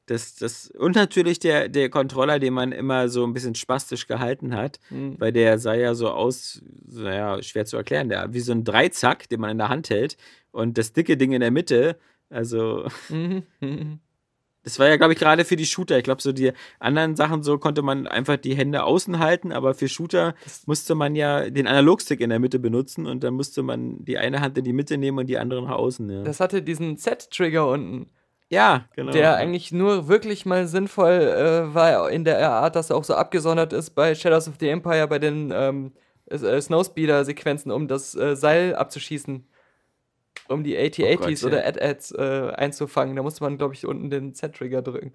[0.05, 4.55] das, das, und natürlich der, der Controller, den man immer so ein bisschen spastisch gehalten
[4.55, 5.15] hat, hm.
[5.19, 9.27] weil der sah ja so aus, naja, schwer zu erklären, der, wie so ein Dreizack,
[9.29, 10.17] den man in der Hand hält
[10.51, 11.97] und das dicke Ding in der Mitte.
[12.29, 13.99] Also, Mhm, mhm.
[14.63, 15.97] das war ja, glaube ich, gerade für die Shooter.
[15.97, 19.73] Ich glaube, so die anderen Sachen, so konnte man einfach die Hände außen halten, aber
[19.73, 24.03] für Shooter musste man ja den Analogstick in der Mitte benutzen und dann musste man
[24.03, 26.09] die eine Hand in die Mitte nehmen und die andere nach außen.
[26.09, 28.09] Ja, Das hatte diesen Z-Trigger unten,
[28.49, 29.11] ja genau.
[29.11, 33.13] der eigentlich nur wirklich mal sinnvoll äh, war in der Art, dass er auch so
[33.13, 35.93] abgesondert ist bei Shadows of the Empire, bei den ähm,
[36.25, 39.47] äh, Snowspeeder-Sequenzen, um das äh, Seil abzuschießen.
[40.49, 41.67] Um die AT-ATs Oh Gott, oder ja.
[41.67, 43.15] AT-ATs äh, einzufangen.
[43.15, 45.13] Da musste man, glaube ich, unten den Z-Trigger drücken.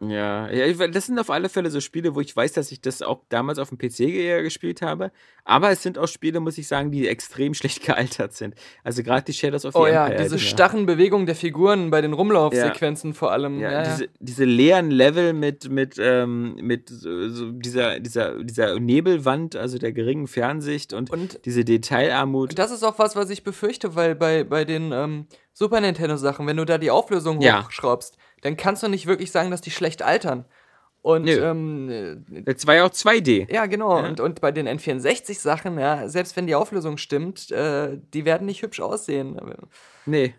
[0.00, 3.00] Ja, ja, das sind auf alle Fälle so Spiele, wo ich weiß, dass ich das
[3.00, 5.10] auch damals auf dem PC eher gespielt habe.
[5.44, 8.54] Aber es sind auch Spiele, muss ich sagen, die extrem schlecht gealtert sind.
[8.84, 10.22] Also gerade die Shadows of the Oh ja, Empire.
[10.24, 10.48] diese Dinger.
[10.48, 13.58] starren Bewegungen der Figuren bei den Rumlaufsequenzen vor allem.
[13.58, 13.90] Ja, Ja, ja.
[13.94, 19.92] Diese, diese leeren Level mit, mit, ähm, mit so, dieser, dieser, dieser Nebelwand, also der
[19.92, 22.58] geringen Fernsicht und, Und diese Detailarmut.
[22.58, 26.58] das ist auch was, was ich befürchte, weil bei, bei den ähm, Super Nintendo-Sachen, wenn
[26.58, 27.64] du da die Auflösung Ja.
[27.64, 30.44] hochschraubst, dann kannst du nicht wirklich sagen, dass die schlecht altern.
[31.02, 33.52] Und ähm, äh, Das war ja auch 2D.
[33.52, 33.98] ja, genau.
[33.98, 34.08] Ja.
[34.08, 38.62] Und, und bei den N64-Sachen, ja, selbst wenn die Auflösung stimmt, äh, die werden nicht
[38.62, 39.38] hübsch aussehen.
[40.04, 40.34] Nee.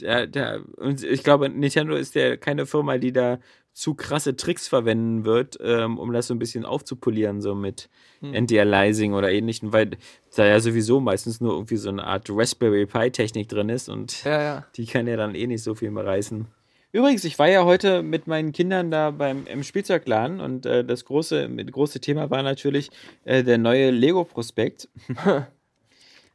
[0.00, 3.38] Der, der, und ich glaube, Nintendo ist ja keine Firma, die da
[3.72, 7.88] zu krasse Tricks verwenden wird, ähm, um das so ein bisschen aufzupolieren, so mit
[8.20, 8.34] Hm.
[8.34, 9.90] Anti-Aliasing oder ähnlichen, weil
[10.34, 14.42] da ja sowieso meistens nur irgendwie so eine Art Raspberry Pi-Technik drin ist und Ja,
[14.42, 14.66] ja.
[14.74, 16.46] die kann ja dann eh nicht so viel mehr reißen.
[16.90, 21.04] Übrigens, ich war ja heute mit meinen Kindern da beim im Spielzeugladen und äh, das
[21.04, 22.90] große, große Thema war natürlich
[23.24, 24.88] äh, der neue Lego-Prospekt.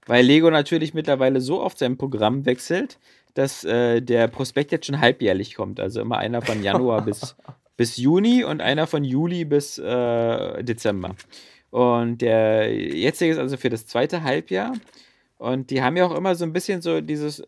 [0.05, 2.99] Weil Lego natürlich mittlerweile so oft sein Programm wechselt,
[3.33, 5.79] dass äh, der Prospekt jetzt schon halbjährlich kommt.
[5.79, 7.35] Also immer einer von Januar bis,
[7.77, 11.15] bis Juni und einer von Juli bis äh, Dezember.
[11.71, 14.73] Und der jetzige ist also für das zweite Halbjahr.
[15.37, 17.39] Und die haben ja auch immer so ein bisschen so dieses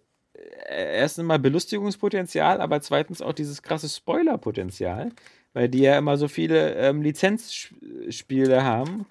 [0.68, 5.12] äh, erstens mal Belustigungspotenzial, aber zweitens auch dieses krasse Spoilerpotenzial,
[5.54, 9.06] weil die ja immer so viele ähm, Lizenzspiele haben.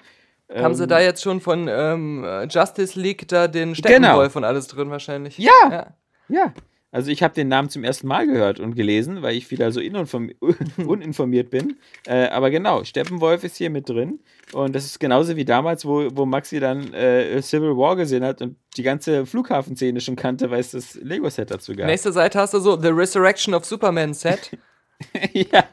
[0.52, 4.66] Haben sie Ähm, da jetzt schon von ähm, Justice League da den Steppenwolf und alles
[4.66, 5.38] drin wahrscheinlich?
[5.38, 5.52] Ja.
[5.70, 5.94] ja.
[6.28, 6.52] Ja,
[6.90, 9.80] also ich habe den Namen zum ersten Mal gehört und gelesen, weil ich wieder so
[9.80, 10.32] uninform-
[10.86, 11.76] uninformiert bin.
[12.06, 14.20] Äh, aber genau, Steppenwolf ist hier mit drin.
[14.52, 18.40] Und das ist genauso wie damals, wo, wo Maxi dann äh, Civil War gesehen hat
[18.42, 21.86] und die ganze Flughafenszene schon kannte, weil es das Lego-Set dazu gab.
[21.86, 24.56] Nächste Seite hast du so The Resurrection of Superman Set.
[25.32, 25.64] ja,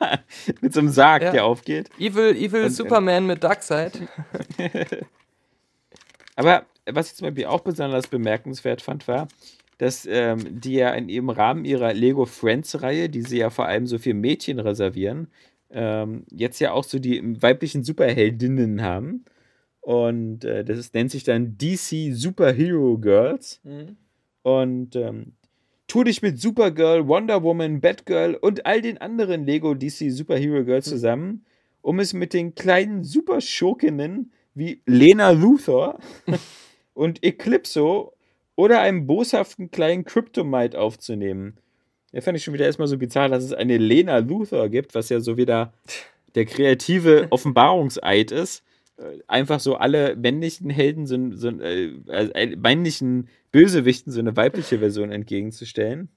[0.61, 1.31] mit so einem Sarg, Ja.
[1.31, 1.89] der aufgeht.
[1.99, 3.99] Evil, Evil Und, äh, Superman mit Darkseid.
[6.35, 9.27] Aber was ich zum Beispiel auch besonders bemerkenswert fand, war,
[9.81, 13.87] dass ähm, die ja in ihrem Rahmen ihrer Lego Friends-Reihe, die sie ja vor allem
[13.87, 15.27] so für Mädchen reservieren,
[15.71, 19.25] ähm, jetzt ja auch so die weiblichen Superheldinnen haben.
[19.79, 23.59] Und äh, das ist, nennt sich dann DC Superhero Girls.
[24.43, 25.33] Und ähm,
[25.87, 30.85] tu dich mit Supergirl, Wonder Woman, Batgirl und all den anderen Lego DC Superhero Girls
[30.85, 31.43] zusammen,
[31.81, 35.97] um es mit den kleinen Superschurkinnen wie Lena Luthor
[36.93, 38.13] und Eclipso
[38.55, 41.57] oder einem boshaften kleinen Kryptomite aufzunehmen.
[42.11, 45.09] Ja, fand ich schon wieder erstmal so bizarr, dass es eine Lena Luthor gibt, was
[45.09, 45.73] ja so wieder
[46.35, 48.63] der kreative Offenbarungseid ist.
[48.97, 54.35] Äh, Einfach so alle männlichen Helden, so, so, äh, also, äh, männlichen Bösewichten so eine
[54.35, 56.09] weibliche Version entgegenzustellen.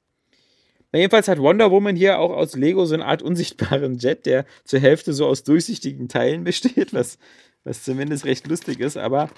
[0.93, 4.45] Na, jedenfalls hat Wonder Woman hier auch aus Lego so eine Art unsichtbaren Jet, der
[4.65, 7.19] zur Hälfte so aus durchsichtigen Teilen besteht, was,
[7.65, 8.97] was zumindest recht lustig ist.
[8.97, 9.31] Aber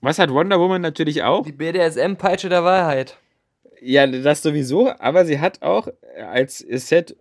[0.00, 1.44] was hat Wonder Woman natürlich auch?
[1.44, 3.18] Die BDSM-Peitsche der Wahrheit.
[3.80, 7.16] Ja, das sowieso, aber sie hat auch äh, als Set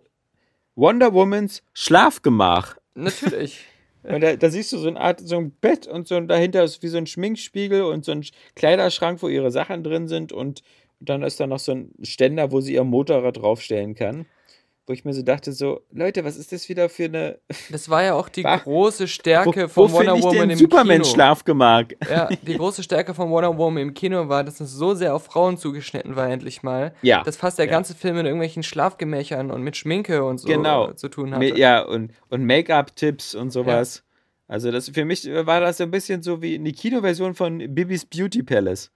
[0.75, 2.77] Wonder Womans Schlafgemach.
[2.95, 3.65] Natürlich.
[4.03, 6.83] Und da, da siehst du so eine Art, so ein Bett und so dahinter ist
[6.83, 10.61] wie so ein Schminkspiegel und so ein Kleiderschrank, wo ihre Sachen drin sind und
[10.99, 14.25] dann ist da noch so ein Ständer, wo sie ihr Motorrad draufstellen kann.
[14.85, 17.39] Wo ich mir so dachte, so, Leute, was ist das wieder für eine.
[17.71, 20.57] Das war ja auch die Wa- große Stärke wo von Wonder finde ich Woman im
[20.57, 20.69] Kino.
[20.69, 21.83] Superman-Schlafgemach?
[22.09, 25.23] Ja, die große Stärke von Wonder Woman im Kino war, dass es so sehr auf
[25.25, 26.93] Frauen zugeschnitten war, endlich mal.
[27.01, 27.23] Ja.
[27.23, 27.71] Dass fast der ja.
[27.71, 30.89] ganze Film in irgendwelchen Schlafgemächern und mit Schminke und so Genau.
[30.89, 31.57] äh, zu tun hatte.
[31.57, 34.03] Ja, und, und Make-up-Tipps und sowas.
[34.49, 38.05] Also das für mich war das so ein bisschen so wie eine Kinoversion von Bibis
[38.05, 38.91] Beauty Palace.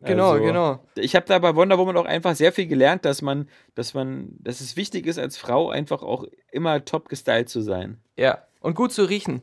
[0.00, 0.80] Genau, Also, genau.
[0.94, 4.28] Ich habe da bei Wonder Woman auch einfach sehr viel gelernt, dass man, dass man,
[4.38, 7.98] dass es wichtig ist, als Frau einfach auch immer top gestylt zu sein.
[8.16, 8.38] Ja.
[8.60, 9.42] Und gut zu riechen.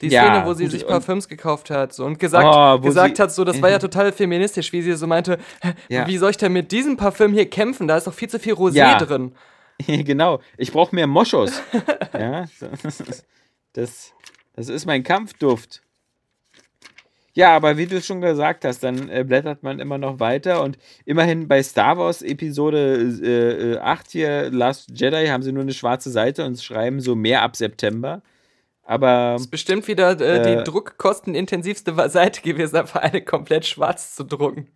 [0.00, 3.22] Die Ja, Szene, wo sie sich Parfüms gekauft hat so, und gesagt, Oh, gesagt sie-
[3.22, 6.06] hat, so, das war ja total feministisch, wie sie so meinte, "Hä, Ja.
[6.06, 7.86] wie soll ich denn mit diesem Parfüm hier kämpfen?
[7.86, 8.96] Da ist doch viel zu viel Rosé Ja.
[8.98, 9.34] drin.
[9.86, 10.40] genau.
[10.56, 11.60] Ich brauche mehr Moschus.
[12.14, 12.46] ja,
[13.72, 14.12] das,
[14.54, 15.82] das ist mein Kampfduft.
[17.34, 20.78] Ja, aber wie du schon gesagt hast, dann äh, blättert man immer noch weiter und
[21.04, 25.72] immerhin bei Star Wars Episode äh, äh, 8 hier, Last Jedi, haben sie nur eine
[25.72, 28.22] schwarze Seite und schreiben so mehr ab September.
[28.82, 30.56] Aber Das ist bestimmt wieder äh, Äh.
[30.64, 34.68] die druckkostenintensivste Wa- Seite gewesen, einfach eine komplett schwarz zu drucken.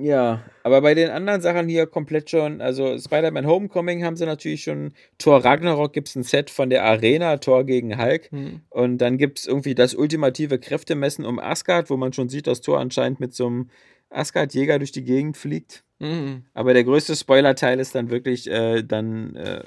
[0.00, 4.64] Ja, aber bei den anderen Sachen hier komplett schon, also Spider-Man Homecoming haben sie natürlich
[4.64, 8.30] schon, Thor Ragnarok gibt es ein Set von der Arena, Thor gegen Hulk.
[8.30, 8.60] Hm.
[8.70, 12.60] Und dann gibt es irgendwie das ultimative Kräftemessen um Asgard, wo man schon sieht, dass
[12.60, 13.70] Thor anscheinend mit so einem
[14.10, 15.84] Asgard-Jäger durch die Gegend fliegt.
[15.98, 16.44] Mhm.
[16.54, 19.58] Aber der größte Spoiler-Teil ist dann wirklich äh, dann äh,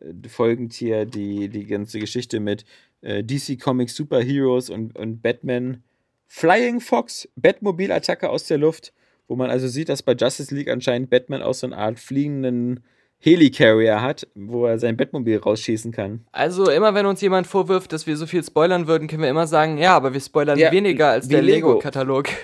[0.00, 2.64] äh, folgend hier die, die ganze Geschichte mit
[3.00, 5.82] äh, DC Comics Superheroes und, und Batman.
[6.28, 8.92] Flying Fox, Batmobil-Attacke aus der Luft,
[9.28, 12.84] wo man also sieht, dass bei Justice League anscheinend Batman auch so eine Art fliegenden
[13.18, 16.24] Helicarrier hat, wo er sein Batmobil rausschießen kann.
[16.32, 19.46] Also immer wenn uns jemand vorwirft, dass wir so viel spoilern würden, können wir immer
[19.46, 21.68] sagen, ja, aber wir spoilern Ja, weniger als der Lego.
[21.68, 22.28] Lego-Katalog.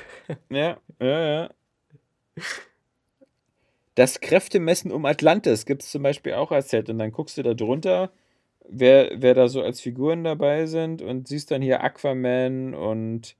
[0.48, 1.50] Ja, ja, ja.
[3.96, 6.88] Das Kräftemessen um Atlantis gibt es zum Beispiel auch als Set.
[6.88, 8.10] Und dann guckst du da drunter,
[8.66, 13.34] wer, wer da so als Figuren dabei sind und siehst dann hier Aquaman und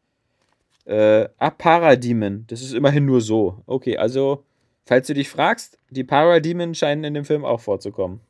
[0.85, 2.45] äh, ah, Parademon.
[2.49, 3.59] Das ist immerhin nur so.
[3.67, 4.45] Okay, also,
[4.87, 8.21] falls du dich fragst, die Parademon scheinen in dem Film auch vorzukommen.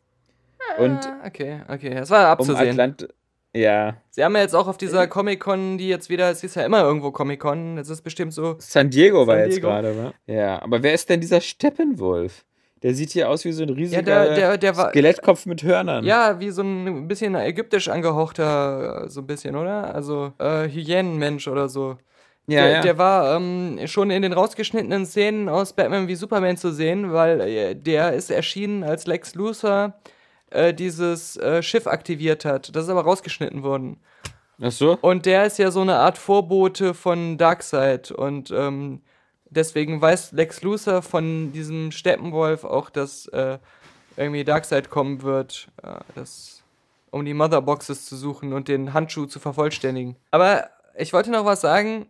[0.78, 2.70] Und Ah, okay, okay, das war um abzusehen.
[2.70, 3.08] Atlant.
[3.54, 3.96] Ja.
[4.08, 6.80] Sie haben ja jetzt auch auf dieser Comic-Con, die jetzt wieder, es ist ja immer
[6.82, 8.56] irgendwo Comic-Con, das ist bestimmt so.
[8.58, 9.68] San Diego war San jetzt Diego.
[9.68, 10.12] gerade, wa?
[10.26, 12.44] Ja, aber wer ist denn dieser Steppenwolf?
[12.82, 16.04] Der sieht hier aus wie so ein riesiger der- der- der war- Skelettkopf mit Hörnern.
[16.04, 19.94] Ja, wie so ein bisschen ägyptisch angehauchter, äh, so ein bisschen, oder?
[19.94, 21.96] Also äh, Hyänenmensch oder so.
[22.46, 22.80] Ja, der, ja.
[22.80, 27.40] der war ähm, schon in den rausgeschnittenen Szenen aus Batman wie Superman zu sehen, weil
[27.40, 29.94] äh, der ist erschienen, als Lex Luthor
[30.50, 32.74] äh, dieses äh, Schiff aktiviert hat.
[32.74, 33.98] Das ist aber rausgeschnitten worden.
[34.60, 34.98] Ach so?
[35.00, 38.10] Und der ist ja so eine Art Vorbote von Darkseid.
[38.10, 39.02] Und ähm,
[39.50, 43.58] deswegen weiß Lex Luthor von diesem Steppenwolf auch, dass äh,
[44.16, 46.62] irgendwie Darkseid kommen wird, äh, das,
[47.10, 50.16] um die Motherboxes zu suchen und den Handschuh zu vervollständigen.
[50.30, 52.06] Aber ich wollte noch was sagen.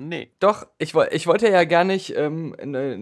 [0.00, 0.30] Nee.
[0.38, 2.54] Doch, ich, ich wollte ja gar nicht, ähm,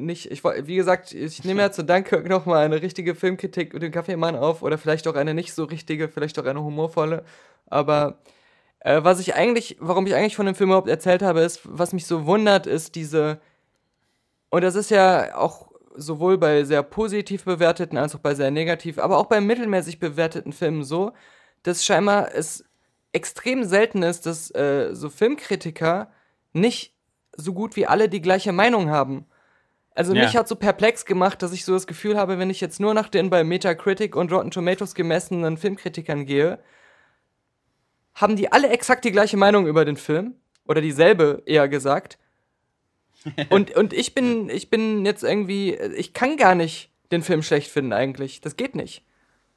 [0.07, 3.93] nicht, ich wie gesagt, ich nehme ja zu Dunkirk nochmal eine richtige Filmkritik mit dem
[3.93, 7.23] Kaffeemann auf oder vielleicht auch eine nicht so richtige, vielleicht auch eine humorvolle.
[7.67, 8.21] Aber
[8.81, 11.93] äh, was ich eigentlich, warum ich eigentlich von dem Film überhaupt erzählt habe, ist, was
[11.93, 13.41] mich so wundert, ist diese,
[14.49, 18.99] und das ist ja auch sowohl bei sehr positiv bewerteten als auch bei sehr negativ,
[18.99, 21.13] aber auch bei mittelmäßig bewerteten Filmen so,
[21.63, 22.65] dass scheinbar es
[23.13, 26.11] extrem selten ist, dass äh, so Filmkritiker
[26.53, 26.95] nicht
[27.37, 29.27] so gut wie alle die gleiche Meinung haben.
[29.95, 30.25] Also Ja.
[30.25, 32.93] mich hat so perplex gemacht, dass ich so das Gefühl habe, wenn ich jetzt nur
[32.95, 36.59] nach den bei Metacritic und Rotten Tomatoes gemessenen Filmkritikern gehe,
[38.15, 40.35] haben die alle exakt die gleiche Meinung über den Film
[40.67, 42.19] oder dieselbe eher gesagt.
[43.51, 47.73] Und, und ich bin ich bin jetzt irgendwie ich kann gar nicht den Film schlecht
[47.73, 48.41] finden eigentlich.
[48.41, 49.05] Das geht nicht.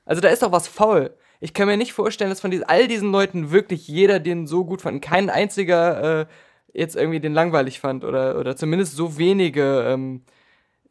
[0.06, 1.15] Also da ist doch was faul.
[1.39, 4.82] Ich kann mir nicht vorstellen, dass von all diesen Leuten wirklich jeder den so gut
[4.82, 5.04] fand.
[5.04, 6.25] Kein einziger äh,
[6.73, 10.21] jetzt irgendwie den langweilig fand oder, oder zumindest so wenige ähm,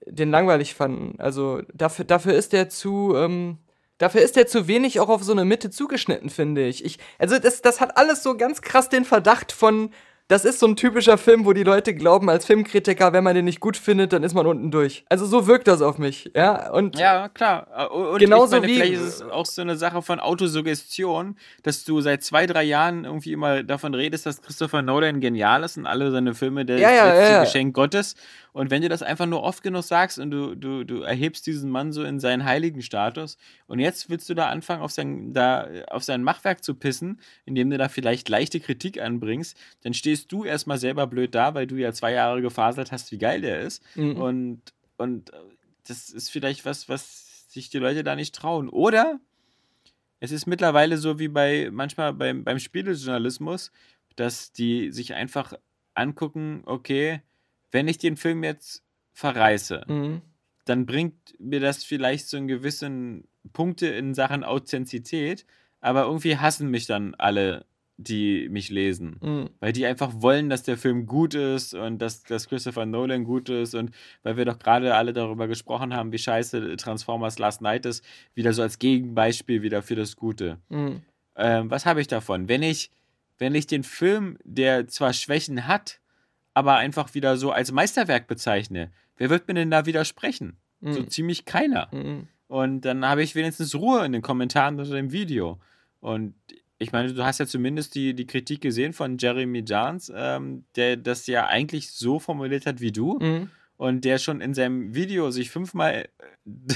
[0.07, 1.21] den langweilig fanden.
[1.21, 3.59] Also dafür, dafür ist der zu, ähm,
[3.99, 6.85] dafür ist der zu wenig auch auf so eine Mitte zugeschnitten, finde ich.
[6.85, 9.91] ich also das, das hat alles so ganz krass den Verdacht von,
[10.29, 13.47] das ist so ein typischer Film, wo die Leute glauben, als Filmkritiker, wenn man den
[13.47, 15.05] nicht gut findet, dann ist man unten durch.
[15.09, 16.71] Also so wirkt das auf mich, ja.
[16.71, 17.91] Und Ja, klar.
[17.93, 21.85] Und Genauso ich meine, wie- vielleicht ist es auch so eine Sache von Autosuggestion, dass
[21.85, 25.87] du seit zwei, drei Jahren irgendwie immer davon redest, dass Christopher Nolan genial ist und
[25.87, 27.41] alle seine Filme das Ja, ja, ja.
[27.45, 28.15] Geschenk Gottes.
[28.53, 31.71] Und wenn du das einfach nur oft genug sagst und du, du, du erhebst diesen
[31.71, 35.69] Mann so in seinen heiligen Status und jetzt willst du da anfangen, auf sein, da,
[35.89, 40.45] auf sein Machwerk zu pissen, indem du da vielleicht leichte Kritik anbringst, dann stehst du
[40.45, 43.83] erstmal selber blöd da, weil du ja zwei Jahre gefaselt hast, wie geil der ist.
[43.97, 44.17] Mhm.
[44.17, 44.63] Und,
[44.97, 45.37] und äh,
[45.87, 48.69] das ist vielleicht was, was sich die Leute da nicht trauen.
[48.69, 49.21] Oder
[50.21, 53.73] es ist mittlerweile so wie bei manchmal beim, beim Spielejournalismus,
[54.17, 55.55] dass die sich einfach
[55.95, 57.23] angucken, okay,
[57.71, 60.23] wenn ich den Film jetzt verreiße, Mhm.
[60.65, 65.45] dann bringt mir das vielleicht so einen gewissen Punkte in Sachen Authentizität,
[65.81, 67.65] aber irgendwie hassen mich dann alle,
[67.97, 69.17] die mich lesen.
[69.21, 69.51] Mhm.
[69.61, 73.49] Weil die einfach wollen, dass der Film gut ist und dass, dass Christopher Nolan gut
[73.49, 73.91] ist und
[74.23, 78.05] weil wir doch gerade alle darüber gesprochen haben, wie scheiße Transformers Last Night ist,
[78.35, 80.59] wieder so als Gegenbeispiel wieder für das Gute.
[80.69, 81.03] Mhm.
[81.35, 82.49] Ähm, was habe ich davon?
[82.49, 82.91] Wenn ich,
[83.39, 86.01] wenn ich den Film, der zwar Schwächen hat,
[86.59, 90.57] aber einfach wieder so als Meisterwerk bezeichne, wer wird mir denn da widersprechen?
[90.81, 91.09] So Mhm.
[91.09, 91.89] ziemlich keiner.
[91.93, 92.27] Mhm.
[92.49, 95.59] Und dann habe ich wenigstens Ruhe in den Kommentaren unter dem Video.
[96.01, 96.35] Und
[96.79, 100.97] ich meine, du hast ja zumindest die, die Kritik gesehen von Jeremy Jahns, ähm, der
[100.97, 103.19] das ja eigentlich so formuliert hat wie du.
[103.21, 103.51] Mhm.
[103.79, 106.09] Und der schon in seinem Video sich fünfmal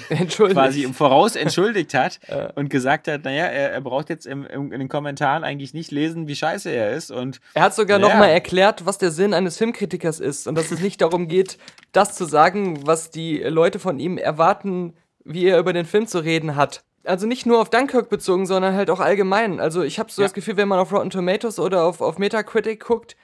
[0.08, 2.20] äh, quasi im Voraus entschuldigt hat
[2.54, 5.90] und gesagt hat, naja, er, er braucht jetzt im, im, in den Kommentaren eigentlich nicht
[5.90, 7.10] lesen, wie scheiße er ist.
[7.10, 8.08] Und Er hat sogar Ja.
[8.08, 11.58] noch mal erklärt, was der Sinn eines Filmkritikers ist und dass es nicht darum geht,
[11.90, 16.20] das zu sagen, was die Leute von ihm erwarten, wie er über den Film zu
[16.20, 16.84] reden hat.
[17.04, 19.58] Also nicht nur auf Dunkirk bezogen, sondern halt auch allgemein.
[19.58, 20.26] Also ich habe so Ja.
[20.26, 23.16] das Gefühl, wenn man auf Rotten Tomatoes oder auf, auf Metacritic guckt,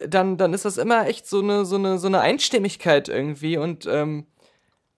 [0.00, 3.56] dann, dann ist das immer echt so eine, so eine, so eine Einstimmigkeit irgendwie.
[3.56, 4.26] Und ähm,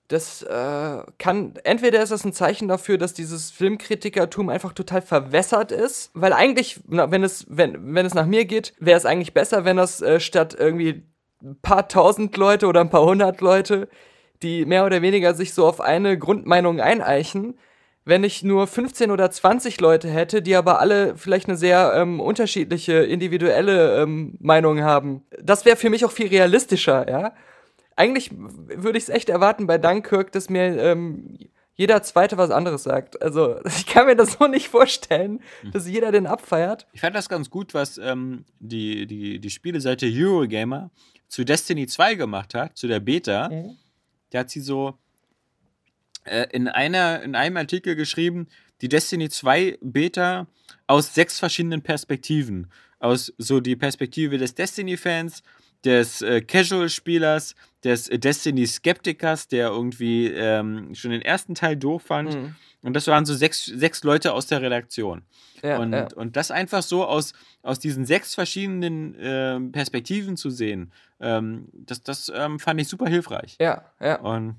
[0.08, 5.70] das äh, kann, entweder ist das ein Zeichen dafür, dass dieses Filmkritikertum einfach total verwässert
[5.70, 9.64] ist, weil eigentlich, wenn es, wenn, wenn es nach mir geht, wäre es eigentlich besser,
[9.64, 11.02] wenn das äh, statt irgendwie
[11.42, 13.88] ein paar tausend Leute oder ein paar hundert Leute,
[14.42, 17.58] die mehr oder weniger sich so auf eine Grundmeinung eineichen,
[18.08, 22.20] wenn ich nur 15 oder 20 Leute hätte, die aber alle vielleicht eine sehr ähm,
[22.20, 25.26] unterschiedliche, individuelle ähm, Meinung haben.
[25.42, 27.34] Das wäre für mich auch viel realistischer, ja.
[27.96, 31.36] Eigentlich würde ich es echt erwarten bei Dunkirk, dass mir ähm,
[31.74, 33.20] jeder Zweite was anderes sagt.
[33.20, 35.40] Also ich kann mir das so nicht vorstellen,
[35.70, 36.86] dass jeder den abfeiert.
[36.94, 40.90] ich fand das ganz gut, was ähm, die, die, die Spieleseite Eurogamer
[41.28, 43.50] zu Destiny 2 gemacht hat, zu der Beta.
[43.50, 43.76] Mhm.
[44.32, 44.94] Der hat sie so
[46.52, 48.48] in, einer, in einem Artikel geschrieben,
[48.80, 50.46] die Destiny 2 Beta
[50.86, 52.68] aus sechs verschiedenen Perspektiven.
[53.00, 55.42] Aus so die Perspektive des Destiny-Fans,
[55.84, 57.54] des äh, Casual-Spielers,
[57.84, 62.34] des äh, Destiny-Skeptikers, der irgendwie ähm, schon den ersten Teil doof fand.
[62.34, 62.56] Mhm.
[62.82, 65.22] Und das waren so sechs, sechs Leute aus der Redaktion.
[65.62, 66.08] Ja, und, ja.
[66.14, 72.02] und das einfach so aus, aus diesen sechs verschiedenen ähm, Perspektiven zu sehen, ähm, das,
[72.02, 73.56] das ähm, fand ich super hilfreich.
[73.60, 74.20] ja, ja.
[74.20, 74.56] Und,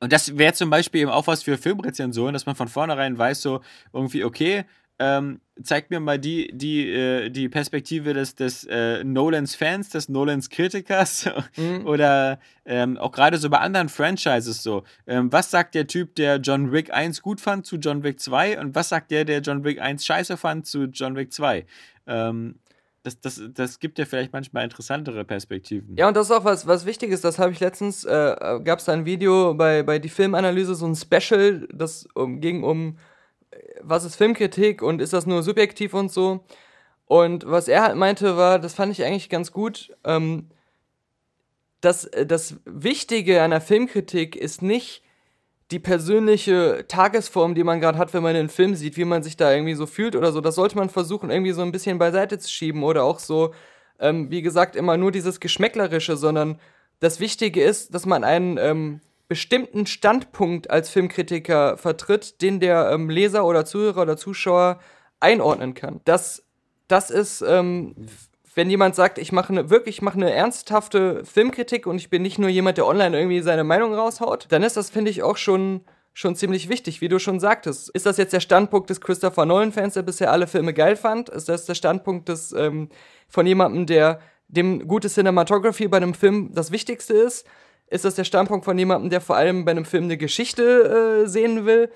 [0.00, 3.42] und das wäre zum Beispiel eben auch was für Filmrezensionen, dass man von vornherein weiß,
[3.42, 3.60] so
[3.92, 4.64] irgendwie, okay,
[5.00, 10.08] ähm, zeigt mir mal die, die, äh, die Perspektive des, des äh, Nolans Fans, des
[10.08, 11.86] Nolans Kritikers Mhm.
[11.86, 14.82] oder ähm, auch gerade so bei anderen Franchises so.
[15.06, 18.60] Ähm, was sagt der Typ, der John Wick 1 gut fand zu John Wick 2
[18.60, 21.64] und was sagt der, der John Wick 1 scheiße fand zu John Wick 2?
[23.08, 25.96] Das, das, das gibt ja vielleicht manchmal interessantere Perspektiven.
[25.96, 27.22] Ja, und das ist auch was, was Wichtiges.
[27.22, 30.86] Das habe ich letztens, äh, gab es da ein Video bei, bei die Filmanalyse, so
[30.86, 32.98] ein Special, das um, ging um,
[33.80, 36.44] was ist Filmkritik und ist das nur subjektiv und so.
[37.06, 40.50] Und was er halt meinte, war, das fand ich eigentlich ganz gut, ähm,
[41.80, 45.02] dass äh, das Wichtige der Filmkritik ist nicht
[45.70, 49.36] die persönliche Tagesform, die man gerade hat, wenn man einen Film sieht, wie man sich
[49.36, 50.40] da irgendwie so fühlt oder so.
[50.40, 53.52] Das sollte man versuchen, irgendwie so ein bisschen beiseite zu schieben oder auch so,
[53.98, 56.58] ähm, wie gesagt, immer nur dieses Geschmäcklerische, sondern
[57.00, 63.10] das Wichtige ist, dass man einen ähm, bestimmten Standpunkt als Filmkritiker vertritt, den der ähm,
[63.10, 64.80] Leser oder Zuhörer oder Zuschauer
[65.20, 66.00] einordnen kann.
[66.04, 66.44] Das,
[66.88, 67.94] das ist, ähm,
[68.58, 72.22] wenn jemand sagt, ich mache eine, wirklich, ich mache eine ernsthafte Filmkritik und ich bin
[72.22, 75.36] nicht nur jemand, der online irgendwie seine Meinung raushaut, dann ist das, finde ich, auch
[75.36, 75.82] schon,
[76.12, 77.88] schon ziemlich wichtig, wie du schon sagtest.
[77.90, 81.28] Ist das jetzt der Standpunkt des Christopher Nolan-Fans, der bisher alle Filme geil fand?
[81.28, 82.88] Ist das der Standpunkt des, ähm,
[83.28, 87.46] von jemandem, der dem gute Cinematography bei einem Film das Wichtigste ist?
[87.86, 91.28] Ist das der Standpunkt von jemandem, der vor allem bei einem Film eine Geschichte äh,
[91.28, 91.92] sehen will?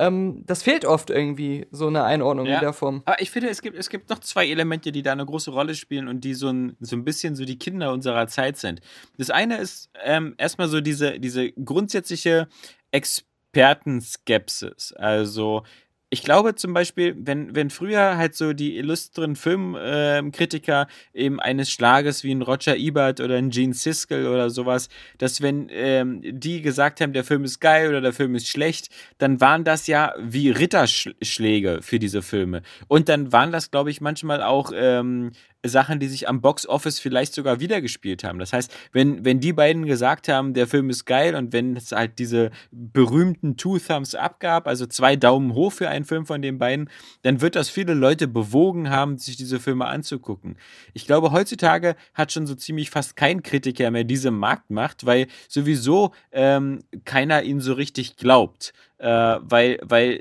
[0.00, 2.54] Ähm, das fehlt oft irgendwie, so eine Einordnung Ja.
[2.54, 3.02] in der Form.
[3.04, 5.74] Aber ich finde, es gibt, es gibt noch zwei Elemente, die da eine große Rolle
[5.74, 8.80] spielen und die so ein, so ein bisschen so die Kinder unserer Zeit sind.
[9.18, 12.48] Das eine ist ähm, erstmal so diese, diese grundsätzliche
[12.92, 14.92] Expertenskepsis.
[14.94, 15.64] Also,
[16.12, 22.24] ich glaube zum Beispiel, wenn, wenn früher halt so die illustren Filmkritiker eben eines Schlages
[22.24, 24.88] wie ein Roger Ebert oder ein Gene Siskel oder sowas,
[25.18, 28.88] dass wenn ähm, die gesagt haben, der Film ist geil oder der Film ist schlecht,
[29.18, 32.62] dann waren das ja wie Ritterschläge für diese Filme.
[32.88, 35.30] Und dann waren das, glaube ich, manchmal auch ähm,
[35.64, 38.38] Sachen, die sich am Box-Office vielleicht sogar wiedergespielt haben.
[38.38, 41.92] Das heißt, wenn, wenn die beiden gesagt haben, der Film ist geil und wenn es
[41.92, 46.40] halt diese berühmten Two Thumbs Up gab, also zwei Daumen hoch für einen Film von
[46.40, 46.88] den beiden,
[47.22, 50.56] dann wird das viele Leute bewogen haben, sich diese Filme anzugucken.
[50.94, 56.12] Ich glaube, heutzutage hat schon so ziemlich fast kein Kritiker mehr diese Marktmacht, weil sowieso
[56.32, 58.72] ähm, keiner ihn so richtig glaubt.
[59.00, 60.20] Äh, weil, weil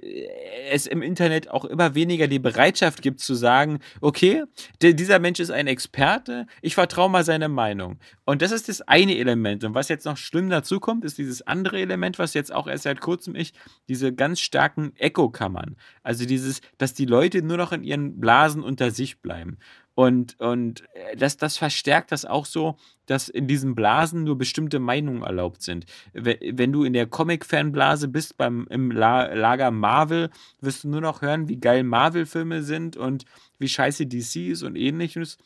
[0.72, 4.46] es im Internet auch immer weniger die Bereitschaft gibt zu sagen, okay,
[4.82, 8.00] dieser Mensch ist ein Experte, ich vertraue mal seine Meinung.
[8.24, 9.66] Und das ist das eine Element.
[9.66, 12.84] Und was jetzt noch schlimm dazu kommt, ist dieses andere Element, was jetzt auch erst
[12.84, 13.52] seit kurzem ich,
[13.90, 15.76] diese ganz starken Echokammern.
[16.02, 19.58] Also dieses, dass die Leute nur noch in ihren Blasen unter sich bleiben.
[20.00, 24.80] Und, und äh, das, das verstärkt das auch so, dass in diesen Blasen nur bestimmte
[24.80, 25.86] Meinungen erlaubt sind.
[26.14, 30.30] We- Wenn du in der Comic-Fanblase bist, beim, im La Lager Marvel,
[30.62, 33.26] wirst du nur noch hören, wie geil Marvel-Filme sind und
[33.58, 35.38] wie scheiße DC ist und ähnliches.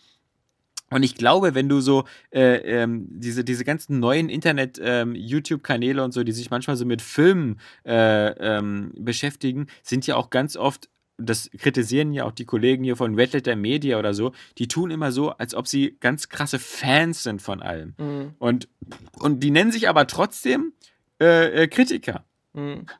[0.91, 6.23] Und ich glaube, wenn du so äh, ähm, diese, diese ganzen neuen Internet-YouTube-Kanäle und so,
[6.23, 8.27] die sich manchmal so mit Filmen äh,
[8.57, 13.15] ähm, beschäftigen, sind ja auch ganz oft das kritisieren ja auch die Kollegen hier von
[13.15, 17.23] Red Letter Media oder so, die tun immer so, als ob sie ganz krasse Fans
[17.23, 17.93] sind von allem.
[17.97, 18.33] Mhm.
[18.39, 18.67] Und,
[19.19, 20.73] und die nennen sich aber trotzdem
[21.21, 22.25] äh, äh, Kritiker.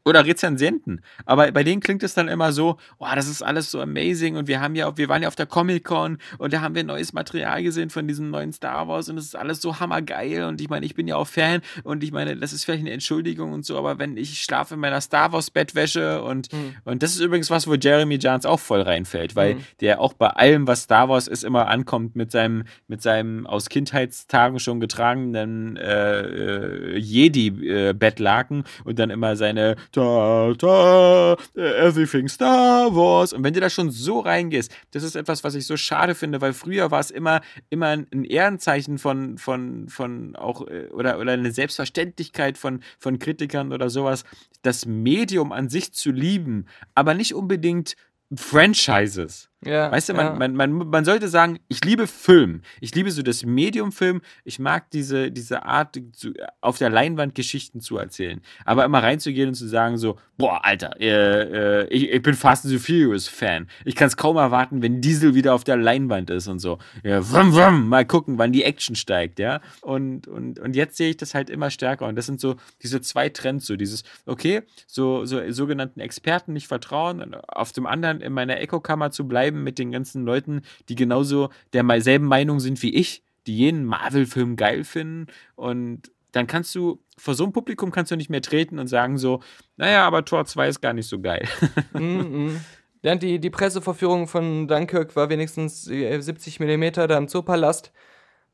[0.03, 1.01] Oder Rezensenten.
[1.25, 4.47] Aber bei denen klingt es dann immer so, oh, das ist alles so amazing und
[4.47, 7.61] wir haben ja, wir waren ja auf der Comic-Con und da haben wir neues Material
[7.61, 10.85] gesehen von diesem neuen Star Wars und es ist alles so hammergeil und ich meine,
[10.85, 13.77] ich bin ja auch Fan und ich meine, das ist vielleicht eine Entschuldigung und so,
[13.77, 16.75] aber wenn ich schlafe in meiner Star Wars Bettwäsche und, Mhm.
[16.85, 19.63] und das ist übrigens was, wo Jeremy Jahns auch voll reinfällt, weil Mhm.
[19.81, 23.69] der auch bei allem, was Star Wars ist, immer ankommt mit seinem, mit seinem aus
[23.69, 33.33] Kindheitstagen schon getragenen äh, äh, Jedi-Bettlaken und dann immer seine ta, ta, everything Star Wars.
[33.33, 36.39] Und wenn du da schon so reingehst, das ist etwas, was ich so schade finde,
[36.39, 41.33] weil früher war es immer, immer ein Ehrenzeichen von, von, von auch, äh, oder, oder
[41.33, 44.23] eine Selbstverständlichkeit von, von Kritikern oder sowas,
[44.61, 47.95] das Medium an sich zu lieben, aber nicht unbedingt
[48.33, 49.49] Franchises.
[49.65, 50.33] Ja, Weißt du, man, ja.
[50.33, 52.61] man, man, man sollte sagen, ich liebe Film.
[52.81, 54.21] Ich liebe so das Medium Film.
[54.43, 58.41] Ich mag diese, diese Art, zu, auf der Leinwand Geschichten zu erzählen.
[58.65, 62.65] Aber immer reinzugehen und zu sagen so, boah, Alter, äh, äh, ich, ich bin Fast
[62.65, 63.67] and the Furious Fan.
[63.85, 66.79] Ich kann es kaum erwarten, wenn Diesel wieder auf der Leinwand ist und so.
[67.03, 69.61] Ja, wrum, wrum, mal gucken, wann die Action steigt, ja.
[69.81, 72.07] Und, und, und jetzt sehe ich das halt immer stärker.
[72.07, 76.67] Und das sind so diese zwei Trends, so dieses, okay, so, so sogenannten Experten nicht
[76.67, 80.95] vertrauen, und auf dem anderen in meiner Echokammer zu bleiben mit den ganzen Leuten, die
[80.95, 85.27] genauso der selben Meinung sind wie ich, die jeden Marvel-Film geil finden.
[85.55, 89.17] Und dann kannst du, vor so einem Publikum kannst du nicht mehr treten und sagen
[89.17, 89.41] so,
[89.77, 91.47] naja, aber Tor 2 ist gar nicht so geil.
[91.93, 92.59] Mhm.
[93.05, 97.91] Ja, die, die Pressevorführung von Dunkirk war wenigstens äh, 70 mm da im Zoopalast,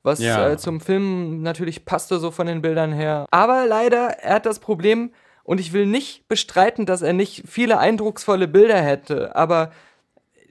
[0.01, 0.49] was Ja.
[0.49, 3.27] äh, zum Film natürlich passte so von den Bildern her.
[3.29, 5.11] Aber leider, er hat das Problem,
[5.43, 9.71] und ich will nicht bestreiten, dass er nicht viele eindrucksvolle Bilder hätte, aber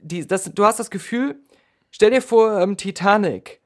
[0.01, 1.39] die, das, du hast das Gefühl,
[1.91, 3.61] stell dir vor, ähm, Titanic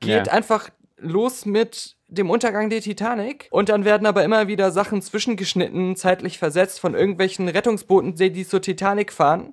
[0.00, 0.32] geht Ja.
[0.32, 5.94] einfach los mit dem Untergang der Titanic und dann werden aber immer wieder Sachen zwischengeschnitten,
[5.96, 9.52] zeitlich versetzt von irgendwelchen Rettungsbooten, die, die zur Titanic fahren,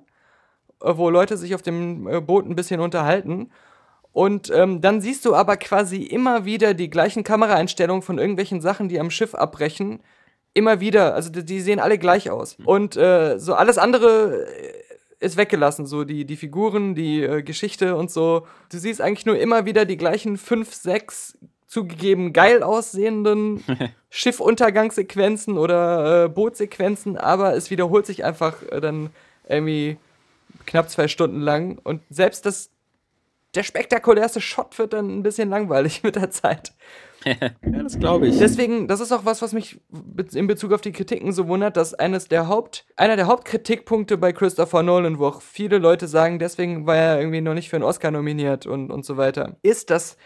[0.82, 3.50] äh, wo Leute sich auf dem äh, Boot ein bisschen unterhalten.
[4.12, 8.88] Und ähm, dann siehst du aber quasi immer wieder die gleichen Kameraeinstellungen von irgendwelchen Sachen,
[8.88, 10.00] die am Schiff abbrechen.
[10.54, 12.56] Immer wieder, also die, die sehen alle gleich aus.
[12.64, 14.46] Und äh, so alles andere
[15.26, 18.46] ist weggelassen, so die, die Figuren, die äh, Geschichte und so.
[18.70, 23.62] Du siehst eigentlich nur immer wieder die gleichen fünf, sechs zugegeben geil aussehenden
[24.10, 29.10] Schiffuntergangssequenzen oder äh, Bootsequenzen, aber es wiederholt sich einfach äh, dann
[29.48, 29.98] irgendwie
[30.64, 32.70] knapp zwei Stunden lang und selbst das
[33.54, 36.72] der spektakulärste Shot wird dann ein bisschen langweilig mit der Zeit.
[37.26, 38.38] Ja, das glaube ich.
[38.38, 39.80] Deswegen, das ist auch was, was mich
[40.32, 44.32] in Bezug auf die Kritiken so wundert, dass eines der Haupt, einer der Hauptkritikpunkte bei
[44.32, 47.84] Christopher Nolan, wo auch viele Leute sagen, deswegen war er irgendwie noch nicht für einen
[47.84, 50.16] Oscar nominiert und, und so weiter, ist, dass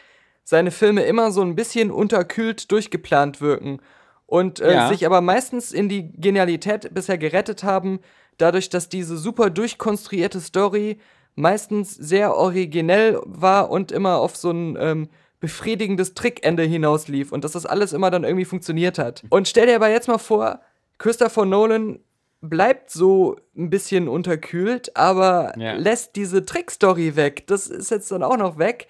[0.45, 3.81] seine Filme immer so ein bisschen unterkühlt durchgeplant wirken
[4.27, 4.89] und äh, Ja.
[4.89, 8.01] sich aber meistens in die Genialität bisher gerettet haben,
[8.39, 10.99] dadurch, dass diese super durchkonstruierte Story
[11.35, 15.09] meistens sehr originell war und immer auf so ein ähm,
[15.41, 19.25] befriedigendes Trickende hinauslief und dass das alles immer dann irgendwie funktioniert hat.
[19.31, 20.61] Und stell dir aber jetzt mal vor,
[20.99, 22.01] Christopher Nolan
[22.43, 25.73] bleibt so ein bisschen unterkühlt, aber Ja.
[25.75, 27.47] lässt diese Trickstory weg.
[27.47, 28.87] Das ist jetzt dann auch noch weg.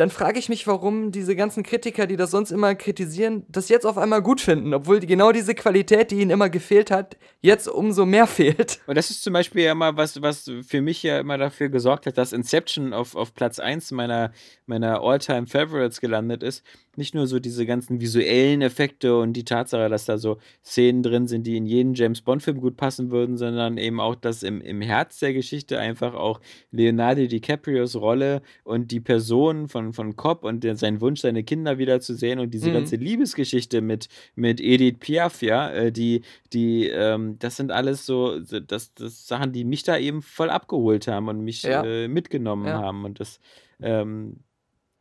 [0.00, 3.84] Dann frage ich mich, warum diese ganzen Kritiker, die das sonst immer kritisieren, das jetzt
[3.84, 8.06] auf einmal gut finden, obwohl genau diese Qualität, die ihnen immer gefehlt hat, jetzt umso
[8.06, 8.80] mehr fehlt.
[8.86, 12.06] Und das ist zum Beispiel ja mal was, was für mich ja immer dafür gesorgt
[12.06, 14.32] hat, dass Inception auf, auf Platz 1 meiner,
[14.64, 16.64] meiner All-Time Favorites gelandet ist.
[17.00, 21.26] Nicht nur so diese ganzen visuellen Effekte und die Tatsache, dass da so Szenen drin
[21.28, 24.82] sind, die in jeden James Bond-Film gut passen würden, sondern eben auch, dass im, im
[24.82, 26.40] Herz der Geschichte einfach auch
[26.72, 31.78] Leonardo DiCaprios Rolle und die Person von, von Cobb und der, sein Wunsch, seine Kinder
[31.78, 32.74] wiederzusehen und diese Mhm.
[32.74, 36.20] ganze Liebesgeschichte mit, mit Edith Piaf, ja, äh, die,
[36.52, 40.50] die, ähm, das sind alles so, so- das, das Sachen, die mich da eben voll
[40.50, 41.82] abgeholt haben und mich Ja.
[41.82, 42.74] äh, mitgenommen Ja.
[42.82, 43.06] haben.
[43.06, 43.40] Und das,
[43.80, 44.40] ähm,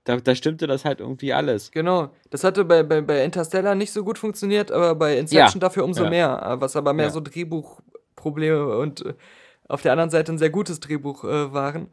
[0.06, 1.72] da, da stimmte das halt irgendwie alles.
[1.72, 2.10] Genau.
[2.30, 5.68] Das hatte bei, bei, bei Interstellar nicht so gut funktioniert, aber bei Inception Ja.
[5.68, 6.10] dafür umso Ja.
[6.10, 6.42] mehr.
[6.58, 7.12] äh, Was aber mehr Ja.
[7.12, 9.14] so Drehbuchprobleme und äh,
[9.68, 11.90] auf der anderen Seite ein sehr gutes Drehbuch äh, waren.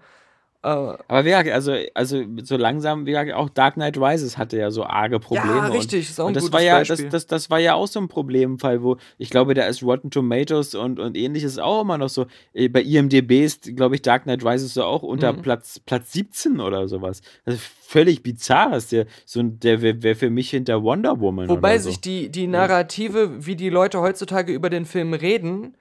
[0.67, 4.73] Äh, Aber wie gesagt, also, also so langsam, wie auch Dark Knight Rises hatte ja
[4.73, 5.47] so arge Probleme.
[5.55, 7.87] ja, richtig, ist auch ein Und das war ja, das, das, das war ja auch
[7.87, 11.99] so ein Problemfall, wo ich glaube, da ist Rotten Tomatoes und, und ähnliches auch immer
[11.99, 12.27] noch so.
[12.53, 15.43] äh, Bei IMDB ist, glaube ich, Dark Knight Rises so auch unter Mhm.
[15.43, 17.21] Platz, Platz 17 oder sowas.
[17.45, 18.77] Das ist völlig bizarr.
[18.77, 21.49] Ist der, so, der wäre wär für mich hinter Wonder Woman.
[21.49, 21.91] Wobei oder so.
[21.91, 25.75] sich die, die Narrative, wie die Leute heutzutage über den Film reden,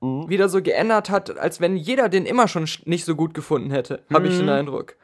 [0.00, 0.28] Mhm.
[0.28, 3.70] wieder so geändert hat, als wenn jeder den immer schon sch- nicht so gut gefunden
[3.70, 4.52] hätte, habe ich den Mhm.
[4.52, 4.94] Eindruck.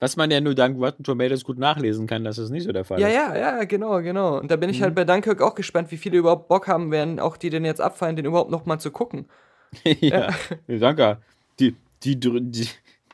[0.00, 2.84] Was man ja nur dank Rotten Tomatoes gut nachlesen kann, dass das nicht so der
[2.84, 3.14] Fall Ja, ist.
[3.14, 4.38] ja, ja, genau, genau.
[4.38, 4.84] Und da bin ich Mhm.
[4.84, 7.80] halt bei Dunkirk auch gespannt, wie viele überhaupt Bock haben werden, auch die den jetzt
[7.80, 9.26] abfallen, den überhaupt noch mal zu gucken.
[9.84, 10.28] ja.
[10.66, 10.78] ja.
[10.78, 11.18] Danke.
[11.60, 12.68] Die, die, die,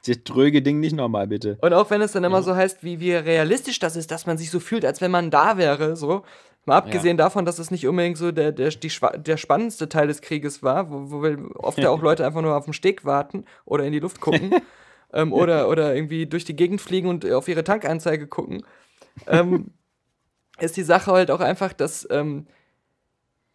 [0.06, 1.58] das dröge Ding nicht nochmal, bitte.
[1.60, 4.38] Und auch wenn es dann immer so heißt, wie, wie realistisch das ist, dass man
[4.38, 6.22] sich so fühlt, als wenn man da wäre, so.
[6.68, 10.20] Mal abgesehen davon, dass es nicht unbedingt so der, der, die, der spannendste Teil des
[10.20, 13.84] Krieges war, wo, wo oft ja auch Leute einfach nur auf den Steg warten oder
[13.84, 14.54] in die Luft gucken
[15.14, 18.66] ähm, oder, oder irgendwie durch die Gegend fliegen und auf ihre Tankanzeige gucken,
[19.26, 19.70] ähm,
[20.58, 22.46] ist die Sache halt auch einfach, dass ähm,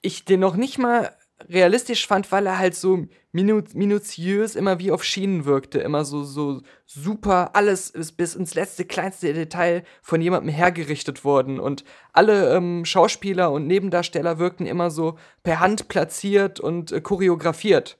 [0.01, 1.15] ich den noch nicht mal
[1.47, 5.79] realistisch fand, weil er halt so minutiös immer wie auf Schienen wirkte.
[5.79, 11.59] Immer so, so super, alles ist bis ins letzte kleinste Detail von jemandem hergerichtet worden.
[11.59, 17.97] Und alle ähm, Schauspieler und Nebendarsteller wirkten immer so per Hand platziert und äh, choreografiert.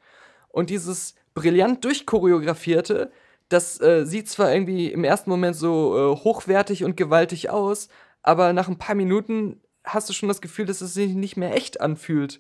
[0.49, 3.11] Und dieses brillant durchchoreografierte.
[3.49, 7.89] Das äh, sieht zwar irgendwie im ersten Moment so äh, hochwertig und gewaltig aus,
[8.21, 11.55] aber nach ein paar Minuten hast du schon das Gefühl, dass es sich nicht mehr
[11.55, 12.39] echt anfühlt.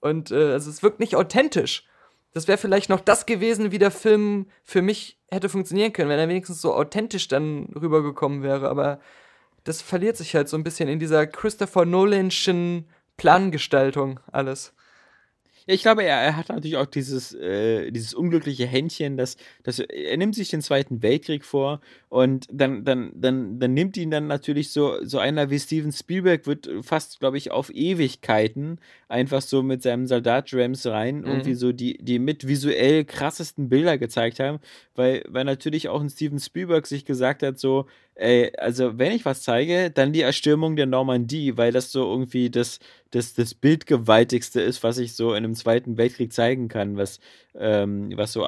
[0.00, 1.86] Und äh, also es wirkt nicht authentisch.
[2.34, 6.18] Das wäre vielleicht noch das gewesen, wie der Film für mich hätte funktionieren können, wenn
[6.18, 8.68] er wenigstens so authentisch dann rübergekommen wäre.
[8.68, 8.98] Aber
[9.62, 14.74] das verliert sich halt so ein bisschen in dieser Christopher Nolanschen Plangestaltung alles.
[15.66, 19.78] Ja, ich glaube, er, er hat natürlich auch dieses, äh, dieses unglückliche Händchen, dass, dass
[19.78, 24.26] er nimmt sich den Zweiten Weltkrieg vor und dann, dann, dann, dann nimmt ihn dann
[24.26, 29.62] natürlich so, so einer wie Steven Spielberg, wird fast, glaube ich, auf Ewigkeiten einfach so
[29.62, 31.26] mit seinem Soldat Rams rein Mhm.
[31.26, 34.58] irgendwie so die, die mit visuell krassesten Bilder gezeigt haben,
[34.94, 39.24] weil, weil natürlich auch ein Steven Spielberg sich gesagt hat, so, ey, also wenn ich
[39.24, 42.78] was zeige, dann die Erstürmung der Normandie, weil das so irgendwie das,
[43.10, 47.20] das, das Bildgewaltigste ist, was ich so in einem Zweiten Weltkrieg zeigen kann, was,
[47.54, 48.44] ähm, was so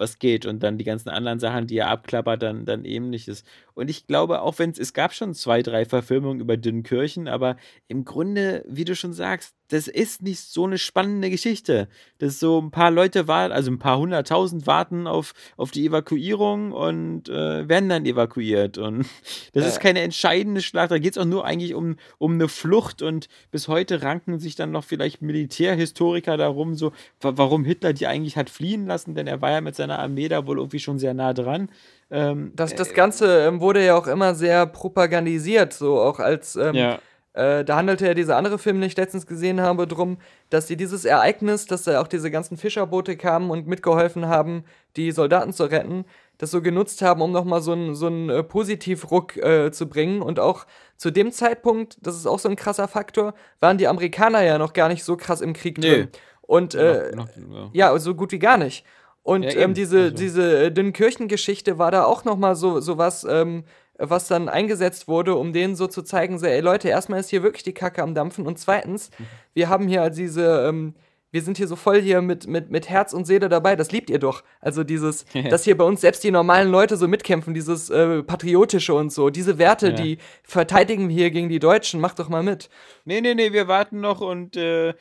[0.00, 3.44] was geht und dann die ganzen anderen Sachen, die er abklappert, dann, dann ähnliches.
[3.74, 7.56] Und ich glaube, auch wenn es, es gab schon zwei, drei Verfilmungen über Dünnkirchen, aber
[7.86, 11.88] im Grunde, wie du schon sagst, das ist nicht so eine spannende Geschichte.
[12.18, 15.86] Das ist so ein paar Leute warten, also ein paar hunderttausend warten auf, auf die
[15.86, 18.78] Evakuierung und äh, werden dann evakuiert.
[18.78, 19.06] Und
[19.52, 19.80] das ist Äh.
[19.80, 20.90] keine entscheidende Schlacht.
[20.90, 24.54] Da geht es auch nur eigentlich um, um eine Flucht und bis heute ranken sich
[24.56, 29.26] dann noch vielleicht Militärhistoriker darum, so, wa- warum Hitler die eigentlich hat fliehen lassen, denn
[29.26, 31.70] er war ja mit seiner Armee da wohl irgendwie schon sehr nah dran.
[32.10, 36.74] Ähm, Das, das Ganze ähm, wurde ja auch immer sehr propagandisiert, so auch als ähm,
[36.74, 36.98] ja.
[37.32, 40.18] Äh, da handelte ja dieser andere Film, den ich letztens gesehen habe, drum,
[40.50, 44.64] dass sie dieses Ereignis, dass da auch diese ganzen Fischerboote kamen und mitgeholfen haben,
[44.96, 46.04] die Soldaten zu retten,
[46.38, 50.22] das so genutzt haben, um nochmal so einen so einen, äh, Positivruck äh, zu bringen.
[50.22, 50.66] Und auch
[50.96, 54.72] zu dem Zeitpunkt, das ist auch so ein krasser Faktor, waren die Amerikaner ja noch
[54.72, 55.88] gar nicht so krass im Krieg Nee.
[55.88, 56.08] drin.
[56.42, 58.84] Und äh, noch, noch, ja, so gut wie gar nicht.
[59.22, 60.14] Und Ja, ähm, diese, Also.
[60.16, 63.64] diese äh, Dünnkirchen-Geschichte war da auch nochmal so, so was, ähm,
[64.00, 67.42] was dann eingesetzt wurde, um denen so zu zeigen, so, ey Leute, erstmal ist hier
[67.42, 69.24] wirklich die Kacke am Dampfen und zweitens, Mhm.
[69.54, 70.94] wir haben hier halt diese, ähm,
[71.32, 74.10] wir sind hier so voll hier mit, mit, mit Herz und Seele dabei, das liebt
[74.10, 74.42] ihr doch.
[74.60, 78.94] Also dieses, dass hier bei uns selbst die normalen Leute so mitkämpfen, dieses äh, Patriotische
[78.94, 79.92] und so, diese Werte, Ja.
[79.94, 82.68] die verteidigen wir hier gegen die Deutschen, macht doch mal mit.
[83.04, 84.94] Nee, nee, nee, wir warten noch und äh,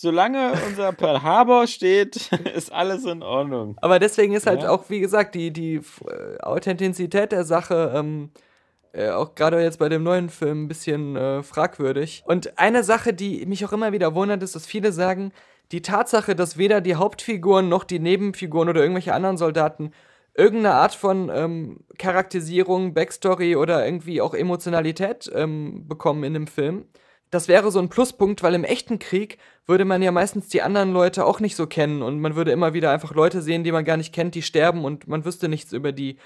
[0.00, 3.76] solange unser Pearl Harbor steht, ist alles in Ordnung.
[3.80, 4.70] Aber deswegen ist halt Ja.
[4.70, 5.76] auch, wie gesagt, die, die
[6.06, 8.30] äh, Authentizität der Sache ähm,
[8.92, 12.22] äh, auch gerade jetzt bei dem neuen Film ein bisschen äh, fragwürdig.
[12.26, 15.32] Und eine Sache, die mich auch immer wieder wundert, ist, dass viele sagen,
[15.72, 19.92] die Tatsache, dass weder die Hauptfiguren noch die Nebenfiguren oder irgendwelche anderen Soldaten
[20.34, 26.86] irgendeine Art von ähm, Charakterisierung, Backstory oder irgendwie auch Emotionalität ähm, bekommen in dem Film.
[27.30, 30.92] Das wäre so ein Pluspunkt, weil im echten Krieg würde man ja meistens die anderen
[30.92, 33.84] Leute auch nicht so kennen und man würde immer wieder einfach Leute sehen, die man
[33.84, 36.18] gar nicht kennt, die sterben und man wüsste nichts über die.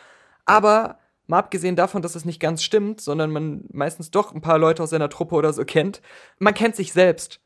[0.44, 4.58] Aber mal abgesehen davon, dass es nicht ganz stimmt, sondern man meistens doch ein paar
[4.58, 6.02] Leute aus seiner Truppe oder so kennt,
[6.38, 7.40] man kennt sich selbst.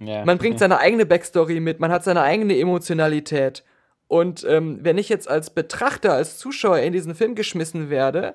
[0.00, 0.24] Ja.
[0.24, 3.64] Man bringt seine eigene Backstory mit, man hat seine eigene Emotionalität.
[4.08, 8.34] Und ähm, wenn ich jetzt als Betrachter, als Zuschauer in diesen Film geschmissen werde,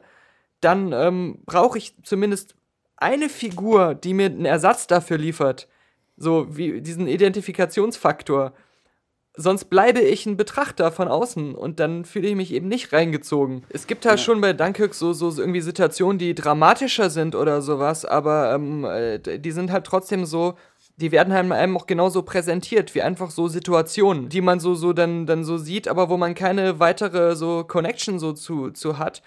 [0.61, 2.55] dann ähm, brauche ich zumindest
[2.97, 5.67] eine Figur, die mir einen Ersatz dafür liefert.
[6.17, 8.53] So wie diesen Identifikationsfaktor.
[9.37, 13.63] Sonst bleibe ich ein Betrachter von außen und dann fühle ich mich eben nicht reingezogen.
[13.67, 18.05] Es gibt halt schon bei Dunkirk so, so, irgendwie Situationen, die dramatischer sind oder sowas,
[18.05, 20.55] aber ähm, äh, die sind halt trotzdem so,
[20.95, 24.93] die werden halt einem auch genauso präsentiert, wie einfach so Situationen, die man so, so
[24.93, 29.21] dann, dann so sieht, aber wo man keine weitere so Connection so zu, zu hat.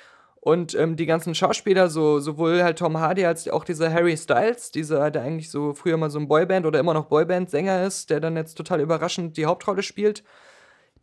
[0.48, 4.70] Und ähm, die ganzen Schauspieler, so, sowohl halt Tom Hardy als auch dieser Harry Styles,
[4.70, 8.20] dieser, der eigentlich so früher mal so ein Boyband oder immer noch Boyband-Sänger ist, der
[8.20, 10.24] dann jetzt total überraschend die Hauptrolle spielt,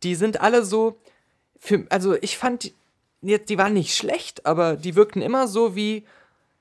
[0.02, 0.98] die sind alle so,
[1.60, 2.74] für, also ich fand,
[3.22, 6.04] die- die waren nicht schlecht, aber die wirkten immer so wie,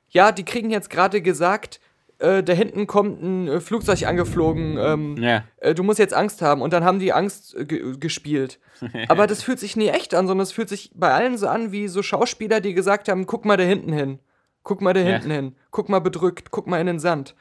[0.10, 1.80] ja, die kriegen jetzt gerade gesagt,
[2.20, 5.44] äh, da hinten kommt ein äh, Flugzeug angeflogen, ähm, Ja.
[5.58, 6.62] äh, du musst jetzt Angst haben.
[6.62, 8.60] Und dann haben die Angst äh, ge gespielt.
[9.10, 11.72] Aber das fühlt sich nie echt an, sondern es fühlt sich bei allen so an
[11.72, 14.20] wie so Schauspieler, die gesagt haben, guck mal da hinten hin.
[14.64, 15.14] Guck mal da Ja.
[15.14, 15.56] hinten hin.
[15.72, 16.52] Guck mal bedrückt.
[16.52, 17.36] Guck mal in den Sand.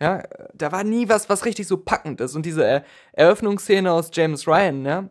[0.00, 2.34] Ja, äh, da war nie was, was richtig so packend ist.
[2.34, 2.80] Und diese äh,
[3.12, 5.08] Eröffnungsszene aus James Ryan, ja,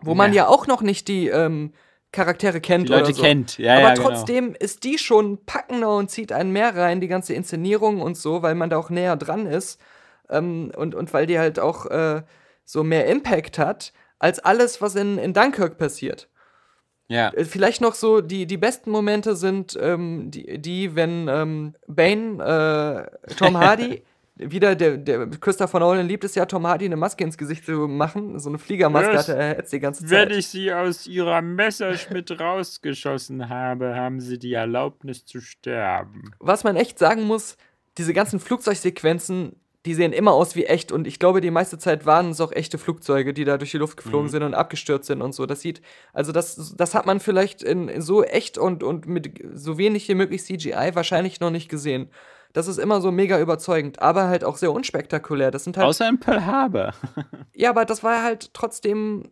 [0.00, 0.44] wo man Ja.
[0.44, 1.72] ja auch noch nicht die ähm,
[2.12, 3.22] Charaktere kennt Die Leute oder so.
[3.22, 4.08] kennt, ja, Aber ja, genau.
[4.08, 8.42] trotzdem ist die schon packender und zieht einen mehr rein, die ganze Inszenierung und so,
[8.42, 9.80] weil man da auch näher dran ist.
[10.28, 12.22] Ähm, und, und weil die halt auch äh,
[12.64, 16.28] so mehr Impact hat, als alles, was in, in Dunkirk passiert.
[17.08, 17.30] Ja.
[17.30, 23.08] Äh, Vielleicht noch so, die, die besten Momente sind ähm, die, die, wenn ähm, Bane,
[23.28, 24.02] äh, Tom Hardy,
[24.36, 27.86] wieder, der, der Christopher Nolan liebt es ja, Tom Hardy eine Maske ins Gesicht zu
[27.86, 28.38] machen.
[28.38, 30.30] So eine Fliegermaske hat er jetzt die ganze Zeit.
[30.30, 36.32] Wenn ich sie aus ihrer Messerschmidt rausgeschossen habe, haben sie die Erlaubnis zu sterben.
[36.38, 37.56] was man echt sagen muss,
[37.98, 42.06] diese ganzen Flugzeugsequenzen, die sehen immer aus wie echt und ich glaube, die meiste Zeit
[42.06, 45.20] waren es auch echte Flugzeuge, die da durch die Luft geflogen sind und abgestürzt sind
[45.20, 45.44] und so.
[45.44, 49.42] Das sieht, also das, das hat man vielleicht in, in so echt und, und mit
[49.54, 52.08] so wenig wie möglich CGI wahrscheinlich noch nicht gesehen.
[52.52, 55.50] Das ist immer so mega überzeugend, aber halt auch sehr unspektakulär.
[55.50, 56.92] Das sind halt Außer in Pearl Harbor.
[57.54, 59.30] Ja, aber das war halt trotzdem.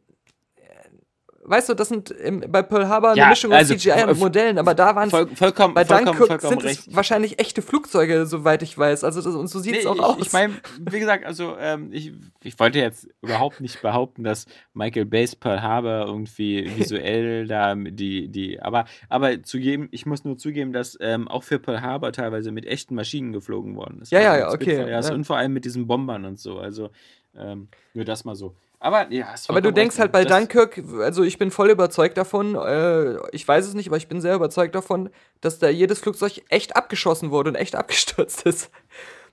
[1.51, 4.21] Weißt du, das sind im, bei Pearl Harbor Ja, eine Mischung also, aus CGI und
[4.21, 6.87] Modellen, aber da waren Voll, vollkommen, bei vollkommen, Dunkirk vollkommen sind recht.
[6.87, 9.03] es wahrscheinlich echte Flugzeuge, soweit ich weiß.
[9.03, 10.17] Also das, und so sieht es Nee, auch ich, aus.
[10.21, 12.13] Ich meine, wie gesagt, also ähm, ich,
[12.45, 18.29] ich wollte jetzt überhaupt nicht behaupten, dass Michael Bay's Pearl Harbor irgendwie visuell da die,
[18.29, 22.53] die, aber, aber zugeben, ich muss nur zugeben, dass ähm, auch für Pearl Harbor teilweise
[22.53, 24.13] mit echten Maschinen geflogen worden ist.
[24.13, 25.13] Ja, ja, Also ja, mit okay, ja.
[25.13, 26.61] Und vor allem mit diesen Bombern und so.
[26.61, 26.91] Also
[27.37, 28.55] ähm, nur das mal so.
[28.83, 33.19] Aber ja, aber du denkst halt bei Dunkirk, also ich bin voll überzeugt davon, äh,
[33.31, 35.11] ich weiß es nicht, aber ich bin sehr überzeugt davon,
[35.43, 38.71] dass da jedes Flugzeug echt abgeschossen wurde und echt abgestürzt ist.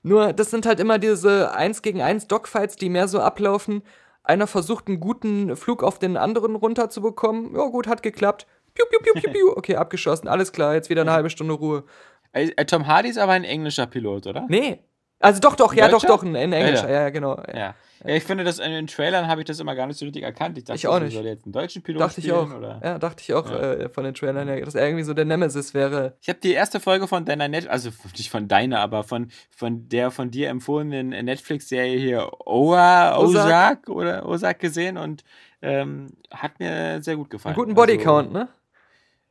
[0.04, 3.84] Nur, das sind halt immer diese 1 gegen 1 Dogfights, die mehr so ablaufen.
[4.22, 7.56] Einer versucht, einen guten Flug auf den anderen runterzubekommen.
[7.56, 8.48] Ja, gut, hat geklappt.
[8.74, 9.52] Piu, piu, piu, piu, piu.
[9.56, 10.28] Okay, abgeschossen.
[10.28, 11.86] Alles klar, jetzt wieder eine halbe Stunde Ruhe.
[12.34, 14.46] Äh, Tom Hardy ist aber ein englischer Pilot, oder?
[14.50, 14.80] Nee.
[15.20, 16.90] Also doch, doch, ja, doch, doch, ein, ein Englischer.
[16.90, 17.38] Ja, Ja, genau.
[17.52, 17.74] Ja.
[18.06, 20.22] ja, ich finde, das in den Trailern habe ich das immer gar nicht so richtig
[20.24, 20.58] erkannt.
[20.60, 21.16] Ich dachte, Ich auch nicht.
[21.16, 22.52] soll jetzt einen deutschen Pilot Dachte ich spielen?
[22.52, 22.56] auch.
[22.56, 22.80] Oder?
[22.84, 23.58] Ja, dachte ich auch Ja.
[23.74, 26.16] äh, von den Trailern her, dass er irgendwie so der Nemesis wäre.
[26.22, 29.90] Ich habe die erste Folge von deiner Net, also nicht von deiner, aber von, von
[29.90, 33.46] der von dir empfohlenen Netflix-Serie hier Oa, Ozark.
[33.48, 35.24] Ozark oder Ozark gesehen und
[35.64, 37.56] ähm, hat mir sehr gut gefallen.
[37.56, 38.48] Einen guten Bodycount, also, ne?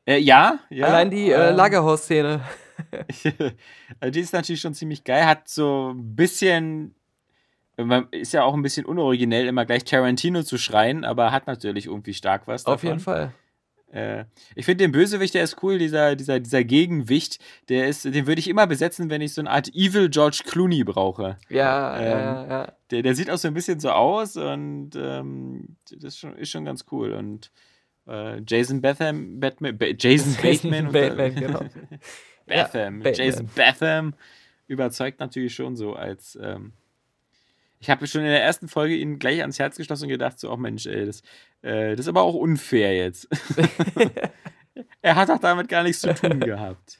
[0.09, 0.87] Äh, ja, ja.
[0.87, 2.41] Allein die äh, ähm, Lagerhaus-Szene.
[4.01, 6.95] Also die ist natürlich schon ziemlich geil, hat so ein bisschen,
[8.11, 12.15] ist ja auch ein bisschen unoriginell, immer gleich Tarantino zu schreien, aber hat natürlich irgendwie
[12.15, 12.67] stark was.
[12.67, 12.89] Auf davon.
[12.89, 13.33] jeden Fall.
[13.93, 14.25] Äh,
[14.55, 18.41] ich finde den Bösewicht, der ist cool, dieser, dieser, dieser Gegenwicht, der ist, den würde
[18.41, 21.39] ich immer besetzen, wenn ich so eine Art Evil George Clooney brauche.
[21.49, 22.73] Ja, Ähm, ja, ja.
[22.91, 26.51] Der, der sieht auch so ein bisschen so aus und ähm, das ist schon, ist
[26.51, 27.13] schon ganz cool.
[27.13, 27.51] Und
[28.09, 31.61] äh, Jason Batham, Batman, ba Jason Bateman, Bateman, genau.
[32.47, 33.11] Batham, Ja.
[33.11, 34.15] Jason Batham
[34.67, 36.39] überzeugt natürlich schon so als.
[36.41, 36.73] Ähm,
[37.79, 40.51] ich habe schon in der ersten Folge ihn gleich ans Herz geschlossen und gedacht, so,
[40.51, 41.23] oh Mensch, ey, das,
[41.63, 43.29] äh, das ist aber auch unfair jetzt.
[45.03, 46.99] er hat doch damit gar nichts zu tun gehabt.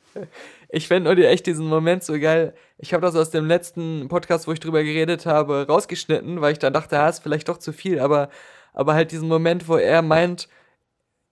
[0.69, 2.55] Ich fände nur echt diesen Moment so geil.
[2.79, 6.59] Ich habe das aus dem letzten Podcast, wo ich drüber geredet habe, rausgeschnitten, weil ich
[6.59, 8.29] dann dachte, ah, ist vielleicht doch zu viel, aber,
[8.73, 10.49] aber halt diesen Moment, wo er meint,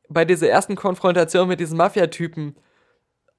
[0.08, 2.56] bei dieser ersten Konfrontation mit diesem Mafia-Typen,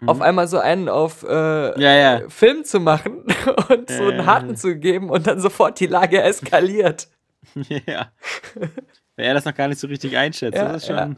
[0.05, 1.81] auf einmal so einen auf äh, Mhm.
[1.81, 2.29] Ja, ja.
[2.29, 3.23] Film zu machen
[3.69, 7.07] und so einen harten zu geben und dann sofort die Lage eskaliert.
[7.87, 8.11] ja.
[9.15, 10.57] Weil er das noch gar nicht so richtig einschätzt.
[10.57, 11.17] Das ist schon.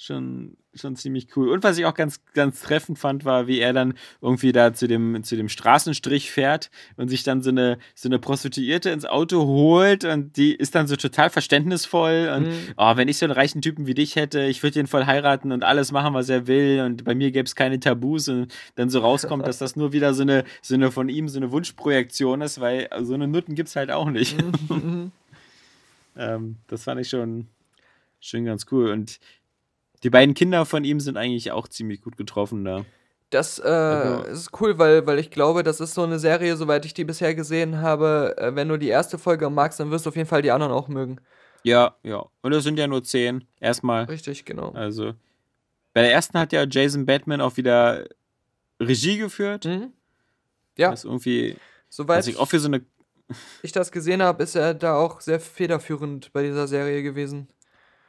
[0.00, 1.48] Schon, schon ziemlich cool.
[1.48, 4.86] Und was ich auch ganz, ganz treffend fand, war, wie er dann irgendwie da zu
[4.86, 9.44] dem, zu dem Straßenstrich fährt und sich dann so eine, so eine Prostituierte ins Auto
[9.44, 12.52] holt und die ist dann so total verständnisvoll und Mhm.
[12.76, 15.50] oh, wenn ich so einen reichen Typen wie dich hätte, ich würde den voll heiraten
[15.50, 18.90] und alles machen, was er will und bei mir gäbe es keine Tabus und dann
[18.90, 22.40] so rauskommt, dass das nur wieder so eine, so eine von ihm so eine Wunschprojektion
[22.40, 24.36] ist, weil so eine Nutten gibt es halt auch nicht.
[24.70, 25.10] Mhm.
[26.16, 27.46] Ähm, das fand ich schon,
[28.18, 28.90] schon ganz cool.
[28.90, 29.20] Und
[30.02, 32.84] die beiden Kinder von ihm sind eigentlich auch ziemlich gut getroffen da.
[33.30, 36.84] Das äh, Also- ist cool, weil, weil ich glaube, das ist so eine Serie, soweit
[36.86, 38.34] ich die bisher gesehen habe.
[38.38, 40.72] Äh, wenn du die erste Folge magst, dann wirst du auf jeden Fall die anderen
[40.72, 41.20] auch mögen.
[41.62, 42.24] Ja, ja.
[42.40, 43.44] Und es sind ja nur zehn.
[43.60, 44.04] Erstmal.
[44.04, 44.70] Richtig, genau.
[44.72, 45.12] Also.
[45.92, 48.06] Bei der ersten hat ja Jason Batman auch wieder
[48.80, 49.64] Regie geführt.
[49.66, 49.92] Mhm.
[50.78, 51.56] Ja, Das ist irgendwie.
[51.88, 52.82] soweit Also auch für so eine.
[53.62, 57.48] ich das gesehen habe, ist er da auch sehr federführend bei dieser Serie gewesen.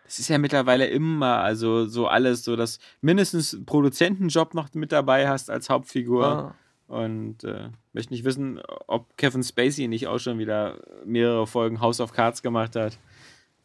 [0.09, 4.91] Das ist ja mittlerweile immer, also so alles, so dass mindestens einen Produzentenjob noch mit
[4.91, 6.25] dabei hast als Hauptfigur.
[6.25, 6.55] Ah.
[6.87, 12.01] Und äh, möchte nicht wissen, ob Kevin Spacey nicht auch schon wieder mehrere Folgen House
[12.01, 12.97] of Cards gemacht hat.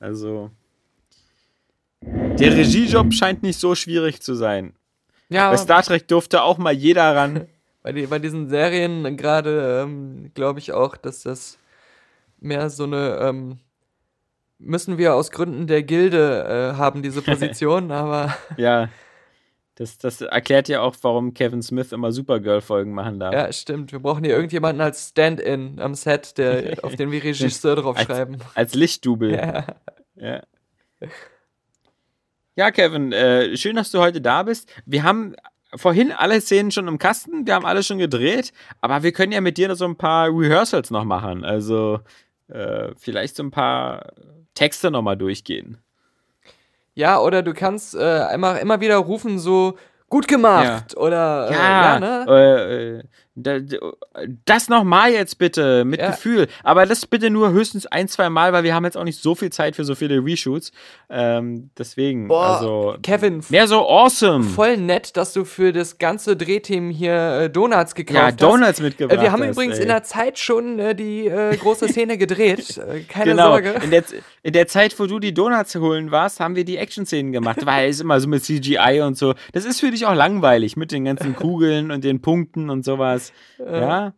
[0.01, 0.51] Also.
[2.03, 4.74] Der Regiejob scheint nicht so schwierig zu sein.
[5.30, 7.47] Ja, Bei Star Trek durfte auch mal jeder ran.
[7.82, 11.57] bei, die, bei diesen Serien gerade ähm, glaube ich auch, dass das
[12.38, 13.59] mehr so eine ähm,
[14.64, 18.88] müssen wir aus Gründen der Gilde äh, haben diese Position, aber ja.
[19.76, 23.34] Das, das erklärt ja auch, warum Kevin Smith immer Supergirl-Folgen machen darf.
[23.34, 23.90] ja, stimmt.
[23.90, 28.38] Wir brauchen hier irgendjemanden als Stand-in am Set, der auf den wir Regisseur draufschreiben.
[28.54, 29.32] Als Lichtdubel.
[29.34, 29.66] Ja.
[30.14, 30.42] Ja.
[32.56, 34.72] Ja, Kevin, äh, schön, dass du heute da bist.
[34.86, 35.34] Wir haben
[35.74, 39.40] vorhin alle Szenen schon im Kasten, wir haben alle schon gedreht, aber wir können ja
[39.40, 41.44] mit dir so ein paar Rehearsals noch machen.
[41.44, 41.98] Also
[42.46, 44.12] äh, vielleicht so ein paar
[44.55, 45.78] Texte nochmal durchgehen.
[46.94, 49.76] Ja, oder du kannst äh, einmal immer wieder rufen, so
[50.09, 53.05] gut gemacht oder äh, Ja, ja ne?
[53.37, 56.11] Das nochmal jetzt bitte, mit Ja.
[56.11, 56.47] Gefühl.
[56.62, 59.35] Aber das bitte nur höchstens ein, zwei Mal, weil wir haben jetzt auch nicht so
[59.35, 60.70] viel Zeit für so viele Reshoots.
[61.11, 64.45] Ähm, deswegen, Boah, also Kevin, mehr so awesome.
[64.45, 68.41] voll nett, dass du für das ganze Drehteam hier äh, Donuts gekauft ja, hast.
[68.41, 69.18] Donuts mitgebracht.
[69.18, 69.82] Äh, wir haben hast, übrigens ey.
[69.82, 72.80] in der Zeit schon äh, die äh, große Szene gedreht.
[73.09, 73.49] Keine genau.
[73.49, 73.74] Sorge.
[73.82, 74.05] In der,
[74.45, 77.89] in der Zeit, wo du die Donuts holen warst, haben wir die Action-Szenen gemacht, weil
[77.89, 79.35] es immer so mit CGI und so.
[79.53, 83.23] Das ist für dich auch langweilig mit den ganzen Kugeln und den Punkten und sowas.
[83.58, 84.14] Ja.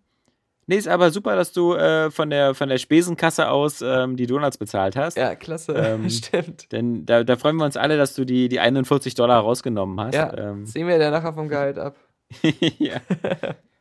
[0.69, 4.27] Nee, ist aber super, dass du äh, von, der, von der Spesenkasse aus ähm, die
[4.27, 5.17] Donuts bezahlt hast.
[5.17, 5.75] Ja, klasse.
[5.75, 6.73] Ähm, Stimmt.
[6.73, 10.15] Denn da, da freuen wir uns alle, dass du die, die 41 Dollar rausgenommen hast.
[10.15, 11.97] Ja, Ähm, sehen wir dann nachher vom Gehalt ab.
[12.79, 13.01] ja.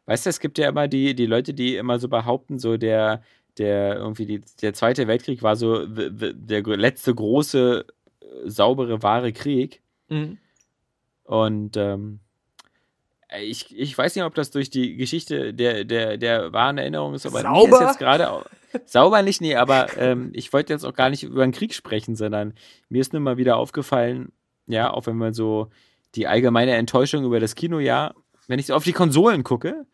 [0.06, 3.24] Weißt du, es gibt ja immer die, die Leute, die immer so behaupten, so der,
[3.58, 7.86] der irgendwie die, der Zweite Weltkrieg war so der letzte große,
[8.22, 9.82] äh, saubere, wahre Krieg.
[10.10, 10.38] Mhm.
[11.24, 12.20] Und ähm,
[13.42, 17.26] ich, ich weiß nicht, ob das durch die Geschichte der, der, der wahren Erinnerung ist,
[17.26, 17.86] aber mir ist Sauber?
[17.88, 18.44] jetzt gerade au-
[18.86, 22.16] sauber nicht, nee, aber ähm, ich wollte jetzt auch gar nicht über den Krieg sprechen,
[22.16, 22.54] sondern
[22.90, 24.32] mir ist nur mal wieder aufgefallen,
[24.68, 25.70] ja, auch wenn man so
[26.16, 28.16] die allgemeine Enttäuschung über das Kinojahr,
[28.48, 29.86] wenn ich so auf die Konsolen gucke,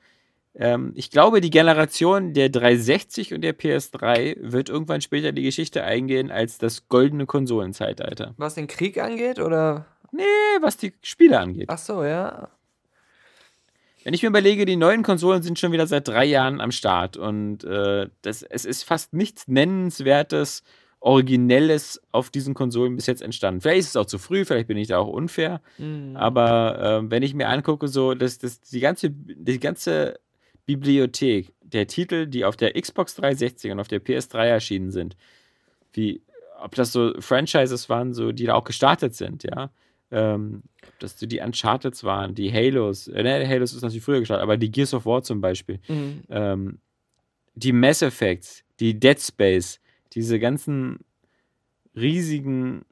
[0.54, 5.84] ähm, ich glaube, die Generation der 360 und der PS3 wird irgendwann später die Geschichte
[5.84, 8.34] eingehen als das goldene Konsolenzeitalter.
[8.38, 9.86] Was den Krieg angeht, oder?
[10.12, 10.24] Nee,
[10.60, 11.70] was die Spiele angeht.
[11.70, 12.50] Ach so, ja.
[14.04, 17.18] Wenn ich mir überlege, die neuen Konsolen sind schon wieder seit drei Jahren am Start
[17.18, 20.64] und äh, das, es ist fast nichts Nennenswertes,
[21.04, 23.62] Originelles auf diesen Konsolen bis jetzt entstanden.
[23.62, 26.16] Vielleicht ist es auch zu früh, vielleicht bin ich da auch unfair, Mhm.
[26.16, 30.20] aber äh, wenn ich mir angucke, so, dass, dass die, ganze, die ganze
[30.66, 35.16] Bibliothek der Titel, die auf der Xbox 360 und auf der PS3 erschienen sind,
[35.94, 36.22] wie,
[36.62, 39.72] ob das so Franchises waren, so, die da auch gestartet sind, ja,
[40.12, 44.20] ähm, ob das so die Uncharted waren, die Halos, äh, ne, Halos ist natürlich früher
[44.20, 46.24] gestartet, aber die Gears of War zum Beispiel, Mhm.
[46.30, 46.80] ähm,
[47.56, 49.80] die Mass Effects, die Dead Space,
[50.14, 51.00] diese ganzen
[51.96, 52.84] riesigen,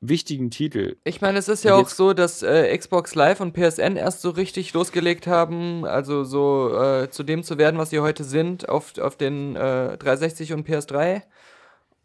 [0.00, 0.96] wichtigen Titel.
[1.02, 4.30] Ich meine, es ist ja auch so, dass äh, Xbox Live und PSN erst so
[4.30, 8.96] richtig losgelegt haben, also so äh, zu dem zu werden, was sie heute sind, auf,
[8.98, 11.22] auf den äh, 360 und PS3.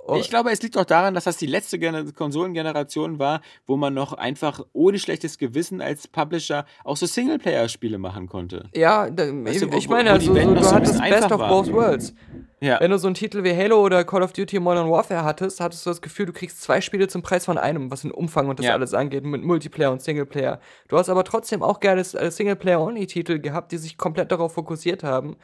[0.06, 3.78] Oh, Ich glaube, es liegt auch daran, dass das die letzte Gener Konsolengeneration war, wo
[3.78, 8.70] man noch einfach ohne schlechtes Gewissen als Publisher auch so Singleplayer-Spiele machen konnte.
[8.76, 11.72] ja, da, Weißt ich, du, wo- ich meine, also, du so hattest Best of both
[11.72, 12.14] worlds.
[12.60, 12.80] Ja.
[12.80, 15.86] Wenn du so einen Titel wie Halo oder Call of Duty Modern Warfare hattest, hattest
[15.86, 18.60] du das Gefühl, du kriegst zwei Spiele zum Preis von einem, was den Umfang und
[18.60, 18.74] das Ja.
[18.74, 20.60] alles angeht, mit Multiplayer und Singleplayer.
[20.88, 25.36] Du hast aber trotzdem auch geile äh, Singleplayer-Only-Titel gehabt, die sich komplett darauf fokussiert haben.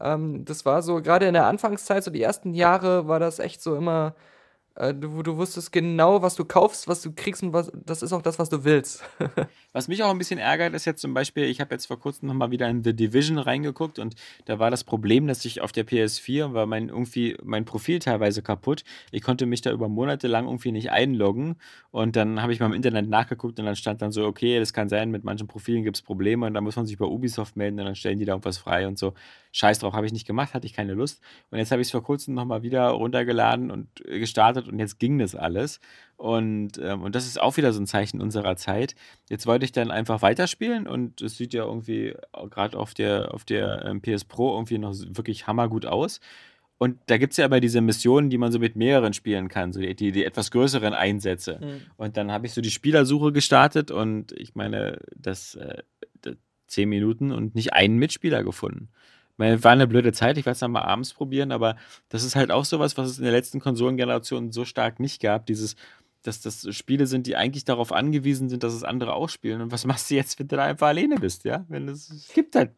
[0.00, 3.62] Ähm, das war so, gerade in der Anfangszeit, so die ersten Jahre, war das echt
[3.62, 4.14] so immer,
[4.78, 8.12] äh, du, du wusstest genau, was du kaufst, was du kriegst und was, das ist
[8.12, 9.02] auch das, was du willst.
[9.74, 12.26] Was mich auch ein bisschen ärgert, ist jetzt zum Beispiel, ich habe jetzt vor kurzem
[12.26, 15.86] nochmal wieder in The Division reingeguckt und da war das Problem, dass ich auf der
[15.86, 18.82] PS4 war mein irgendwie mein Profil teilweise kaputt.
[19.12, 21.56] Ich konnte mich da über Monate lang irgendwie nicht einloggen
[21.90, 24.72] und dann habe ich mal im Internet nachgeguckt und dann stand dann so, okay, das
[24.72, 27.56] kann sein, mit manchen Profilen gibt es Probleme und dann muss man sich bei Ubisoft
[27.56, 29.14] melden und dann stellen die da irgendwas frei und so.
[29.52, 31.20] Scheiß drauf, habe ich nicht gemacht, hatte ich keine Lust.
[31.50, 34.98] Und jetzt habe ich es vor kurzem nochmal wieder runtergeladen und äh, gestartet und jetzt
[34.98, 35.80] ging das alles.
[36.16, 38.94] Und, ähm, und das ist auch wieder so ein Zeichen unserer Zeit.
[39.30, 42.14] Jetzt wollte ich dann einfach weiterspielen und es sieht ja irgendwie
[42.50, 46.20] gerade auf der, auf der ähm, PS Pro irgendwie noch wirklich hammergut aus.
[46.78, 49.72] Und da gibt es ja aber diese Missionen, die man so mit mehreren spielen kann,
[49.72, 51.58] so die, die, die etwas größeren Einsätze.
[51.96, 55.82] Und dann habe ich so die Spielersuche gestartet und ich meine, das, äh,
[56.22, 56.36] das
[56.68, 58.90] zehn Minuten und nicht einen Mitspieler gefunden.
[59.38, 61.76] Meine, war eine blöde Zeit, ich werde es dann mal abends probieren, aber
[62.10, 65.46] das ist halt auch sowas, was es in der letzten Konsolengeneration so stark nicht gab,
[65.46, 65.76] dieses,
[66.24, 69.60] dass das Spiele sind, die eigentlich darauf angewiesen sind, dass es andere ausspielen.
[69.62, 71.64] Und was machst du jetzt, wenn du da einfach alleine bist, ja?
[71.68, 72.72] Wenn es, es gibt halt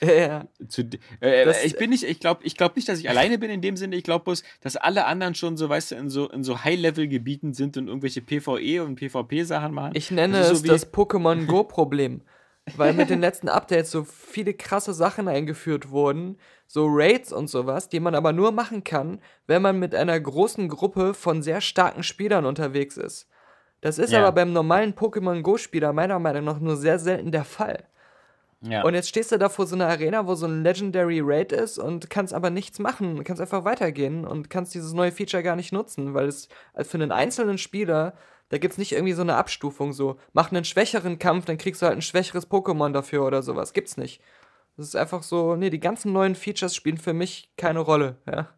[0.00, 0.46] äh, ja.
[0.68, 0.82] zu,
[1.20, 3.60] äh, Das- ich bin nicht, ich glaube ich glaub nicht, dass ich alleine bin in
[3.60, 3.96] dem Sinne.
[3.96, 7.52] Ich glaube bloß, dass alle anderen schon so, weißt du, in so, in so High-Level-Gebieten
[7.54, 9.92] sind und irgendwelche PvE und PvP-Sachen machen.
[9.94, 12.22] Ich nenne Das es so das Pokémon Go-Problem.
[12.76, 17.88] Weil mit den letzten Updates so viele krasse Sachen eingeführt wurden, so Raids und sowas,
[17.88, 22.02] die man aber nur machen kann, wenn man mit einer großen Gruppe von sehr starken
[22.02, 23.28] Spielern unterwegs ist.
[23.82, 24.20] Das ist Ja.
[24.20, 27.84] aber beim normalen Pokémon Go-Spieler meiner Meinung nach nur sehr selten der Fall.
[28.62, 28.82] Ja.
[28.82, 31.76] Und jetzt stehst du da vor so einer Arena, wo so ein Legendary Raid ist
[31.78, 33.22] und kannst aber nichts machen.
[33.22, 36.96] Kannst einfach weitergehen und kannst dieses neue Feature gar nicht nutzen, weil es also für
[36.96, 38.14] einen einzelnen Spieler
[38.54, 41.86] Da gibt's nicht irgendwie so eine Abstufung, so, mach einen schwächeren Kampf, dann kriegst du
[41.86, 43.72] halt ein schwächeres Pokémon dafür oder sowas.
[43.72, 44.20] Gibt's nicht.
[44.76, 48.48] Das ist einfach so, nee, die ganzen neuen Features spielen für mich keine Rolle, ja.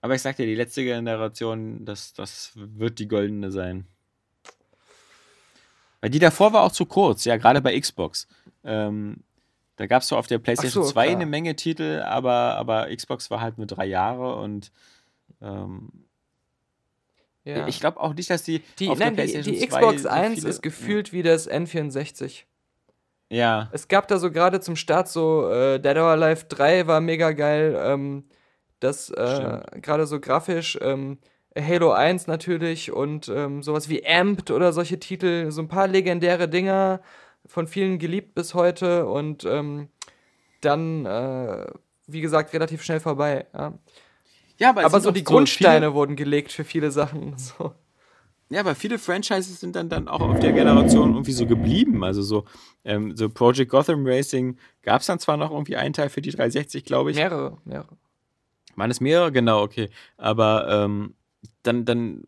[0.00, 3.88] Aber ich sag dir, die letzte Generation, das, das wird die goldene sein.
[6.00, 8.28] Weil die davor war auch zu kurz, ja, gerade bei Xbox.
[8.62, 9.24] Ähm,
[9.74, 11.16] da gab es so auf der PlayStation so, 2 klar.
[11.16, 14.70] eine Menge Titel, aber, aber Xbox war halt nur drei Jahre und
[15.42, 16.05] ähm,
[17.46, 17.66] ja.
[17.68, 20.02] ich glaube auch nicht, dass die, die, auf nein, der die, PlayStation die 2 Xbox
[20.02, 22.42] so 1 viele- ist gefühlt wie das N64.
[23.28, 27.00] Ja, Es gab da so gerade zum Start so äh, Dead or Alive 3 war
[27.00, 27.76] mega geil.
[27.82, 28.24] Ähm,
[28.78, 30.78] das äh, gerade so grafisch.
[30.80, 31.18] Ähm,
[31.58, 35.50] Halo 1 natürlich und ähm, sowas wie Amped oder solche Titel.
[35.50, 37.00] So ein paar legendäre Dinger,
[37.46, 39.88] von vielen geliebt bis heute und ähm,
[40.60, 41.66] dann, äh,
[42.06, 43.46] wie gesagt, relativ schnell vorbei.
[43.54, 43.72] Ja.
[44.58, 47.34] Ja aber, Aber so die Grundsteine Viele, wurden gelegt für viele Sachen.
[47.36, 47.72] So.
[48.50, 52.04] ja, aber viele Franchises sind dann, dann auch auf der Generation irgendwie so geblieben.
[52.04, 52.44] Also so,
[52.84, 56.30] ähm, so Project Gotham Racing gab es dann zwar noch irgendwie einen Teil für die
[56.30, 57.16] 360, glaube ich.
[57.16, 57.96] Mehrere, mehrere.
[58.76, 59.32] Waren es mehrere?
[59.32, 59.88] Genau, okay.
[60.16, 61.14] Aber ähm,
[61.62, 62.22] dann, dann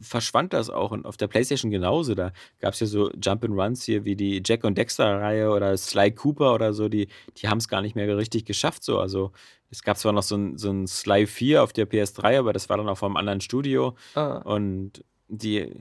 [0.00, 0.90] verschwand das auch.
[0.90, 2.14] Und auf der Playstation genauso.
[2.14, 6.54] Da gab es ja so Jump-and-Runs hier wie die Jack und Dexter-Reihe oder Sly Cooper
[6.54, 6.88] oder so.
[6.88, 8.84] Die, die haben es gar nicht mehr richtig geschafft.
[8.84, 8.98] So.
[8.98, 9.32] Also
[9.70, 12.68] es gab zwar noch so ein, so ein Sly 4 auf der PS3, aber das
[12.68, 13.96] war dann auch vom anderen Studio.
[14.14, 14.38] Ah.
[14.38, 15.72] Und die.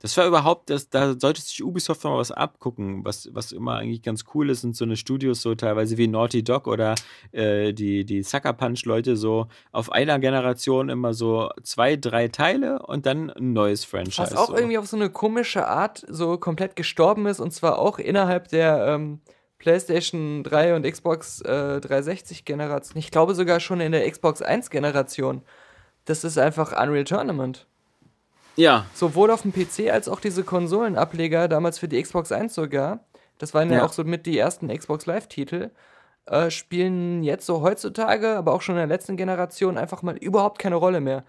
[0.00, 4.02] Das war überhaupt, das, da sollte sich Ubisoft mal was abgucken, was, was immer eigentlich
[4.02, 6.94] ganz cool ist, sind so eine Studios so teilweise wie Naughty Dog oder
[7.32, 13.04] äh, die, die Sucker Punch-Leute so auf einer Generation immer so zwei, drei Teile und
[13.04, 14.22] dann ein neues Franchise.
[14.22, 14.56] Was auch so.
[14.56, 18.86] irgendwie auf so eine komische Art so komplett gestorben ist und zwar auch innerhalb der
[18.86, 19.20] ähm,
[19.58, 22.96] PlayStation 3 und Xbox äh, 360 Generation.
[22.96, 25.42] Ich glaube sogar schon in der Xbox 1 Generation.
[26.06, 27.66] Das ist einfach Unreal Tournament.
[28.56, 33.00] Ja, Sowohl auf dem PC als auch diese Konsolenableger, damals für die Xbox 1 sogar,
[33.38, 33.84] das waren ja, Ja.
[33.86, 35.70] auch so mit die ersten Xbox Live-Titel,
[36.26, 40.58] äh, spielen jetzt so heutzutage, aber auch schon in der letzten Generation einfach mal überhaupt
[40.58, 41.24] keine Rolle mehr.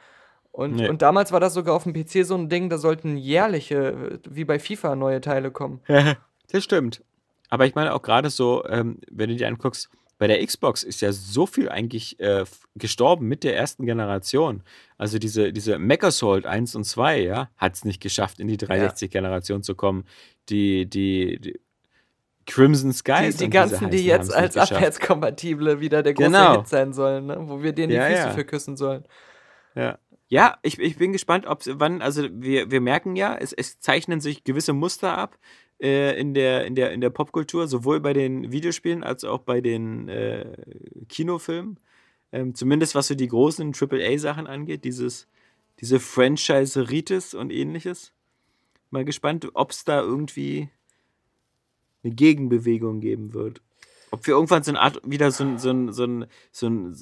[0.51, 0.89] Und, Nee.
[0.89, 4.19] und damals war das sogar auf dem PC so ein Ding, da sollten jährliche, äh,
[4.29, 5.79] wie bei FIFA, neue Teile kommen.
[6.51, 7.01] das stimmt.
[7.49, 9.89] Aber ich meine auch gerade so, ähm, wenn du dir anguckst,
[10.21, 12.45] bei der Xbox ist ja so viel eigentlich äh,
[12.75, 14.61] gestorben mit der ersten Generation.
[14.99, 19.63] Also diese, diese Mechasalt 1 und 2, ja, hat es nicht geschafft, in die 360-Generation
[19.63, 20.05] zu kommen.
[20.49, 21.59] Die, die, die
[22.45, 23.37] Crimson Die, Skies.
[23.37, 26.57] die sie ganzen, die jetzt als abwärtskompatible wieder der große Genau.
[26.59, 27.37] Hit sein sollen, ne?
[27.39, 28.29] wo wir denen die Ja, Füße ja.
[28.29, 29.05] für küssen sollen.
[29.73, 29.97] Ja.
[30.27, 34.21] Ja, ich, ich bin gespannt, ob wann, also wir, wir merken ja, es, es zeichnen
[34.21, 35.39] sich gewisse Muster ab
[35.81, 39.61] äh, in der, in der, in der Popkultur, sowohl bei den Videospielen als auch bei
[39.61, 40.45] den äh,
[41.09, 41.79] Kinofilmen.
[42.31, 45.27] Ähm, zumindest was so die großen AAA-Sachen angeht, dieses,
[45.79, 48.13] diese Franchise-Ritis und ähnliches.
[48.91, 50.69] Mal gespannt, ob es da irgendwie
[52.03, 53.61] eine Gegenbewegung geben wird.
[54.11, 56.97] Ob wir irgendwann so eine Art, wieder so ein, so ein, so ein, so ein,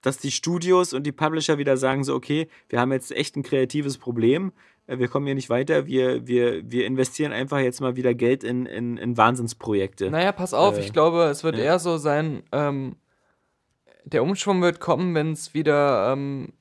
[0.00, 3.42] dass die Studios und die Publisher wieder sagen so, okay, wir haben jetzt echt ein
[3.42, 4.52] kreatives Problem,
[4.86, 8.66] wir kommen hier nicht weiter, wir, wir, wir investieren einfach jetzt mal wieder Geld in,
[8.66, 10.10] in, in Wahnsinnsprojekte.
[10.10, 11.64] Naja, pass auf, Äh, ich glaube, es wird ja.
[11.64, 12.96] eher so sein, ähm,
[14.04, 16.52] der Umschwung wird kommen, wenn es wieder ähm,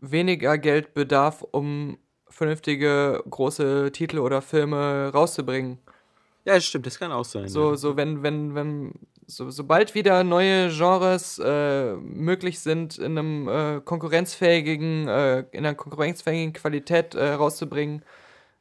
[0.00, 5.78] weniger Geld bedarf, um vernünftige große Titel oder Filme rauszubringen.
[6.44, 7.48] Ja, das stimmt, das kann auch sein.
[7.48, 7.76] So, ja.
[7.76, 8.92] so wenn, wenn, wenn,
[9.26, 15.74] so, sobald wieder neue Genres äh, möglich sind, in einem äh, konkurrenzfähigen, äh, in einer
[15.74, 18.02] konkurrenzfähigen Qualität äh, rauszubringen,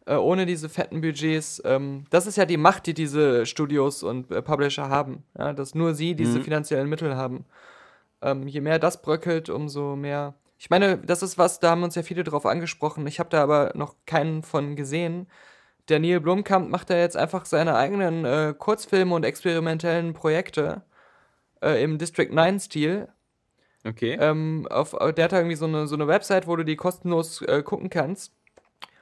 [0.05, 1.61] äh, ohne diese fetten Budgets.
[1.65, 5.75] Ähm, das ist ja die Macht, die diese Studios und äh, Publisher haben, ja, dass
[5.75, 6.43] nur sie diese Mhm.
[6.43, 7.45] finanziellen Mittel haben.
[8.21, 10.35] Ähm, je mehr das bröckelt, umso mehr.
[10.57, 13.05] Ich meine, das ist was, da haben uns ja viele drauf angesprochen.
[13.07, 15.27] Ich habe da aber noch keinen von gesehen.
[15.89, 20.83] Der Neil Blomkamp macht da jetzt einfach seine eigenen äh, Kurzfilme und experimentellen Projekte
[21.61, 23.09] äh, im District 9-Stil.
[23.85, 24.17] Okay.
[24.19, 27.41] Ähm, auf, der hat da irgendwie so eine, so eine Website, wo du die kostenlos
[27.41, 28.33] äh, gucken kannst.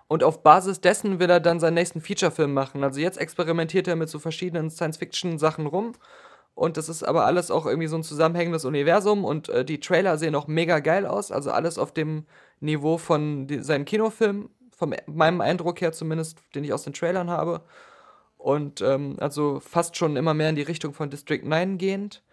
[0.08, 2.84] Und auf Basis dessen will er dann seinen nächsten Feature-Film machen.
[2.84, 5.94] Also jetzt experimentiert er mit so verschiedenen Science-Fiction-Sachen rum.
[6.54, 9.24] Und das ist aber alles auch irgendwie so ein zusammenhängendes Universum.
[9.24, 11.32] Und äh, die Trailer sehen auch mega geil aus.
[11.32, 12.26] Also alles auf dem
[12.60, 14.50] Niveau von die, seinen Kinofilmen.
[14.82, 17.62] Von meinem Eindruck her zumindest, den ich aus den Trailern habe.
[18.40, 22.24] Und ähm, also fast schon immer mehr in die Richtung von District 9 gehend.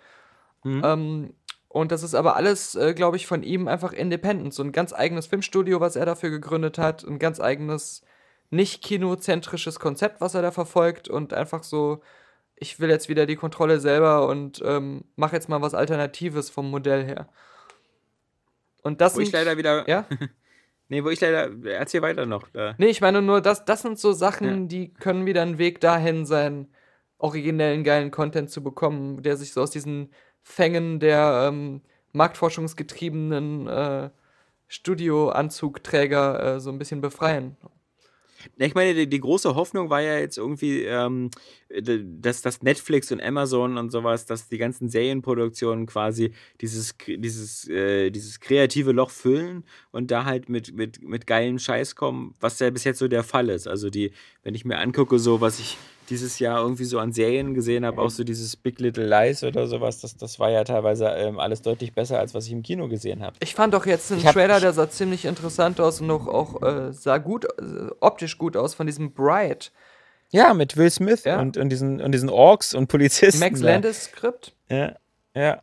[0.65, 0.83] Mhm.
[0.83, 1.35] Ähm,
[1.69, 4.55] und das ist aber alles, äh, glaube ich, von ihm einfach independent.
[4.55, 7.05] So ein ganz eigenes Filmstudio, was er dafür gegründet hat.
[7.05, 8.01] Ein ganz eigenes,
[8.49, 11.11] nicht kinozentrisches Konzept, was er da verfolgt.
[11.11, 12.01] Und einfach so,
[12.57, 16.71] ich will jetzt wieder die Kontrolle selber und ähm, mache jetzt mal was Alternatives vom
[16.71, 17.29] Modell her.
[18.83, 20.07] Und das Wo ich sind- leider wieder, Ja?
[20.89, 21.51] Nee, wo ich leider.
[21.71, 22.49] Erzähl weiter noch.
[22.49, 22.75] Da.
[22.79, 24.67] Nee, ich meine nur, das, das sind so Sachen, Ja.
[24.69, 26.69] die können wieder einen Weg dahin sein,
[27.19, 30.11] originellen, geilen Content zu bekommen, der sich so aus diesen
[30.43, 31.83] Fängen der ähm,
[32.13, 34.11] marktforschungsgetriebenen äh,
[34.67, 37.57] Studioanzugträger äh, so ein bisschen befreien.
[38.57, 41.31] Ich meine, die, die große Hoffnung war ja jetzt irgendwie, ähm,
[41.69, 48.11] dass, dass Netflix und Amazon und sowas, dass die ganzen Serienproduktionen quasi dieses, dieses, äh,
[48.11, 52.71] dieses kreative Loch füllen und da halt mit, mit, mit geilem Scheiß kommen, was ja
[52.71, 53.67] bis jetzt so der Fall ist.
[53.67, 54.13] Also die,
[54.43, 55.77] wenn ich mir angucke, so was ich
[56.11, 59.67] dieses Jahr irgendwie so an Serien gesehen habe, auch so dieses Big Little Lies oder
[59.67, 62.89] sowas, das, das war ja teilweise ähm, alles deutlich besser, als was ich im Kino
[62.89, 63.37] gesehen habe.
[63.41, 66.93] Ich fand doch jetzt hab- Trailer, der sah ziemlich interessant aus und auch, auch äh,
[66.93, 69.71] sah gut, äh, optisch gut aus von diesem Bright.
[70.31, 71.41] Ja, mit Will Smith Ja.
[71.41, 73.41] und, und, diesen, und diesen Orks und Polizisten.
[73.41, 73.67] Max da.
[73.73, 74.53] Landis Skript.
[74.69, 74.95] Ja,
[75.35, 75.63] ja.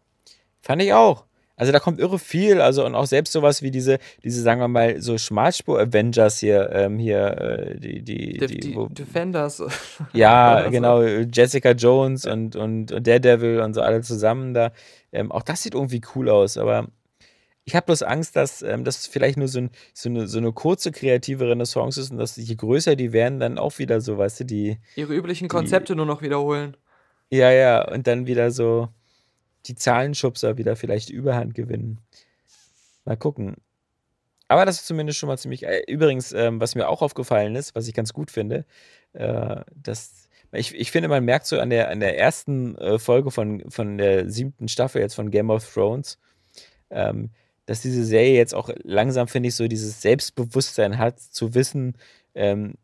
[0.62, 1.26] Fand ich auch.
[1.58, 4.68] Also da kommt irre viel, also und auch selbst sowas wie diese, diese, sagen wir
[4.68, 9.64] mal, so Schmalspur-Avengers hier, ähm, hier, äh, die, die, De die, die wo, Defenders.
[10.14, 10.72] ja, oder so.
[10.72, 14.72] genau, Jessica Jones und, und, und Daredevil und so alle zusammen da.
[15.14, 16.88] Ähm, auch das sieht irgendwie cool aus, aber
[17.64, 20.52] ich habe bloß Angst, dass ähm, das vielleicht nur so, ein, so, eine, so eine
[20.52, 24.42] kurze kreative Renaissance ist und dass je größer die werden, dann auch wieder so, weißt
[24.42, 26.78] du, die, Ihre üblichen Konzepte nur noch wiederholen.
[27.32, 28.90] Ja, ja, und dann wieder so
[29.68, 32.00] die Zahlenschubser wieder vielleicht Überhand gewinnen.
[33.06, 33.56] Mal gucken.
[34.48, 35.64] Aber das ist zumindest schon mal ziemlich.
[35.64, 38.66] Äh, übrigens, ähm, was mir auch aufgefallen ist, was ich ganz gut finde,
[39.14, 40.30] äh, dass.
[40.52, 43.98] Ich, ich finde, man merkt so an der, an der ersten äh, Folge von, von
[43.98, 46.18] der siebten Staffel jetzt von Game of Thrones,
[46.92, 47.32] ähm,
[47.66, 51.98] dass diese Serie jetzt auch langsam, finde ich, so dieses Selbstbewusstsein hat, zu wissen,
[52.36, 52.76] ähm,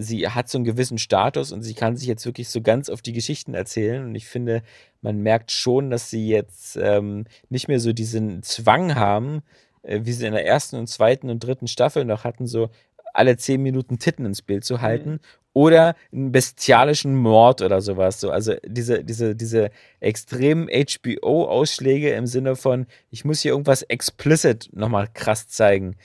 [0.00, 3.02] sie hat so einen gewissen Status und sie kann sich jetzt wirklich so ganz auf
[3.02, 4.04] die Geschichten erzählen.
[4.04, 4.62] Und ich finde,
[5.02, 9.42] man merkt schon, dass sie jetzt ähm, nicht mehr so diesen Zwang haben,
[9.82, 12.70] äh, wie sie in der ersten und zweiten und dritten Staffel noch hatten, so
[13.12, 15.20] alle zehn Minuten Titten ins Bild zu halten.
[15.52, 18.20] Oder einen bestialischen Mord oder sowas.
[18.20, 24.70] So, also diese, diese, diese extremen HBO-Ausschläge im Sinne von, ich muss hier irgendwas explicit
[24.72, 25.96] nochmal krass zeigen.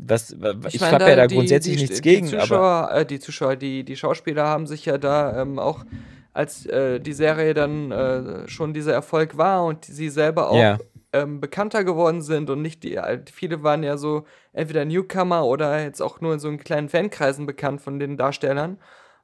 [0.00, 0.30] Was,
[0.68, 2.40] ich ich habe ja da die- grundsätzlich die, nichts die gegen, aber.
[2.42, 5.84] Zuschauer, äh, die Zuschauer, die, die Schauspieler haben sich ja da ähm, auch,
[6.32, 10.78] als äh, die Serie dann äh, schon dieser Erfolg war und sie selber auch Ja.
[11.12, 12.98] ähm, bekannter geworden sind und nicht die,
[13.32, 17.46] viele waren ja so entweder Newcomer oder jetzt auch nur in so in kleinen Fankreisen
[17.46, 18.78] bekannt von den Darstellern.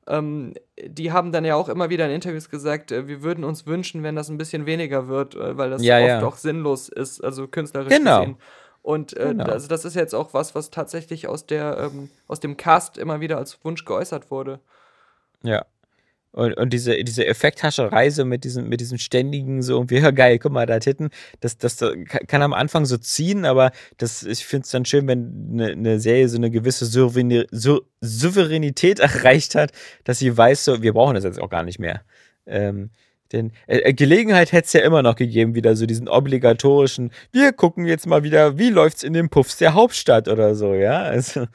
[0.07, 0.55] Ähm,
[0.85, 4.03] die haben dann ja auch immer wieder in Interviews gesagt, äh, wir würden uns wünschen,
[4.03, 6.25] wenn das ein bisschen weniger wird, äh, weil das Ja, oft ja.
[6.27, 8.18] auch sinnlos ist, also künstlerisch Genau.
[8.20, 8.37] gesehen.
[8.85, 9.45] Und äh, Genau.
[9.47, 13.18] also das ist jetzt auch was, was tatsächlich aus der ähm, aus dem Cast immer
[13.20, 14.61] wieder als Wunsch geäußert wurde.
[15.43, 15.64] Ja.
[16.32, 20.39] Und, und diese, diese Effekthascherei so mit diesem, mit diesem ständigen, so irgendwie, ja geil,
[20.39, 21.09] guck mal, da Titten,
[21.41, 21.78] das, das
[22.26, 25.99] kann am Anfang so ziehen, aber das, ich finde es dann schön, wenn eine, eine
[26.01, 29.72] Serie so eine gewisse Souveräni- Sou- Souveränität erreicht hat,
[30.05, 32.03] dass sie weiß, so, wir brauchen das jetzt auch gar nicht mehr.
[32.47, 32.91] Ähm,
[33.35, 37.53] denn äh, äh, Gelegenheit hätte es ja immer noch gegeben, wieder so diesen obligatorischen, wir
[37.53, 41.03] gucken jetzt mal wieder, wie läuft's in den Puffs der Hauptstadt oder so, ja.
[41.03, 41.47] Also,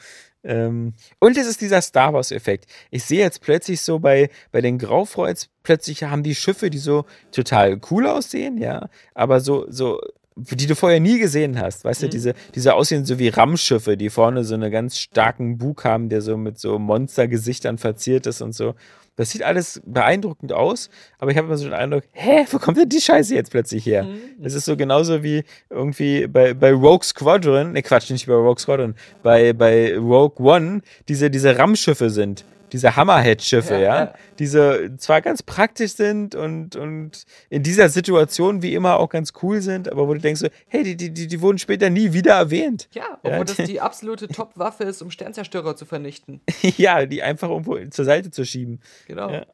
[0.43, 2.65] ähm, und es ist dieser Star Wars-Effekt.
[2.91, 7.05] Ich sehe jetzt plötzlich so bei, bei den Graufreuds, plötzlich haben die Schiffe, die so
[7.31, 9.99] total cool aussehen, ja, aber so, so,
[10.35, 14.09] die du vorher nie gesehen hast, weißt du, diese, diese aussehen so wie Rammschiffe, die
[14.09, 18.53] vorne so einen ganz starken Bug haben, der so mit so Monstergesichtern verziert ist und
[18.53, 18.75] so.
[19.19, 22.77] Das sieht alles beeindruckend aus, aber ich habe immer so den Eindruck, hä, wo kommt
[22.77, 24.07] denn die Scheiße jetzt plötzlich her?
[24.37, 28.59] Das ist so genauso wie irgendwie bei, bei Rogue Squadron, ne Quatsch, nicht bei Rogue
[28.59, 32.45] Squadron, bei, bei Rogue One diese, diese Rammschiffe sind.
[32.71, 34.13] Diese Hammerhead-Schiffe, Ja, ja, ja.
[34.37, 39.61] Diese zwar ganz praktisch sind und, und in dieser Situation wie immer auch ganz cool
[39.61, 42.33] sind, aber wo du denkst so, hey, die, die, die, die wurden später nie wieder
[42.35, 42.87] erwähnt.
[42.93, 46.41] Ja, Ja, obwohl das die absolute Top-Waffe ist, um Sternzerstörer zu vernichten.
[46.61, 48.79] ja, die einfach irgendwo zur Seite zu schieben.
[49.07, 49.29] Genau.
[49.29, 49.45] Ja.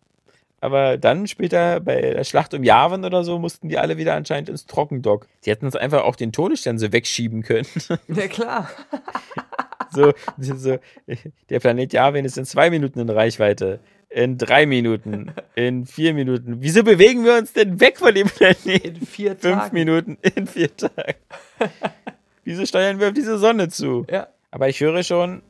[0.61, 4.49] Aber dann später bei der Schlacht um Yavin oder so mussten die alle wieder anscheinend
[4.49, 5.27] ins Trockendock.
[5.45, 7.67] Die hätten uns einfach auch den Todesstern so wegschieben können.
[8.07, 8.69] Ja, klar.
[9.95, 10.77] so, so,
[11.49, 13.79] der Planet Yavin ist in zwei Minuten in Reichweite.
[14.09, 15.31] In drei Minuten.
[15.55, 16.57] In vier Minuten.
[16.59, 18.69] Wieso bewegen wir uns denn weg von dem Planeten?
[18.69, 19.73] In vier Fünf Tagen.
[19.73, 21.15] Minuten in vier Tagen.
[22.43, 24.05] Wieso steuern wir auf diese Sonne zu?
[24.09, 24.27] Ja.
[24.51, 25.41] Aber ich höre schon,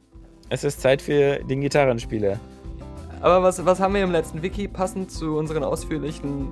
[0.50, 2.40] es ist Zeit für den Gitarrenspieler.
[3.22, 6.52] Aber was, was haben wir im letzten Wiki passend zu unseren ausführlichen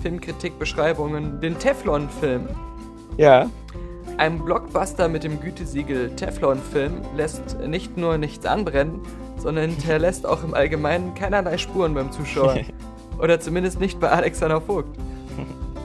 [0.00, 1.40] Filmkritikbeschreibungen?
[1.40, 2.48] Den Teflon-Film.
[3.18, 3.50] Ja.
[4.22, 9.00] Ein Blockbuster mit dem Gütesiegel Teflon-Film lässt nicht nur nichts anbrennen,
[9.36, 12.60] sondern hinterlässt auch im Allgemeinen keinerlei Spuren beim Zuschauer.
[13.18, 14.96] Oder zumindest nicht bei Alexander Vogt.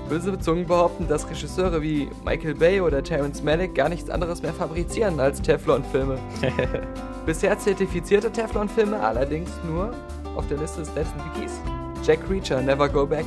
[0.07, 4.53] Böse Zungen behaupten, dass Regisseure wie Michael Bay oder Terrence Malick gar nichts anderes mehr
[4.53, 6.19] fabrizieren als Teflon-Filme.
[7.25, 9.95] Bisher zertifizierte Teflon-Filme allerdings nur
[10.35, 11.59] auf der Liste des letzten Wikis.
[12.05, 13.25] Jack Reacher, Never Go Back.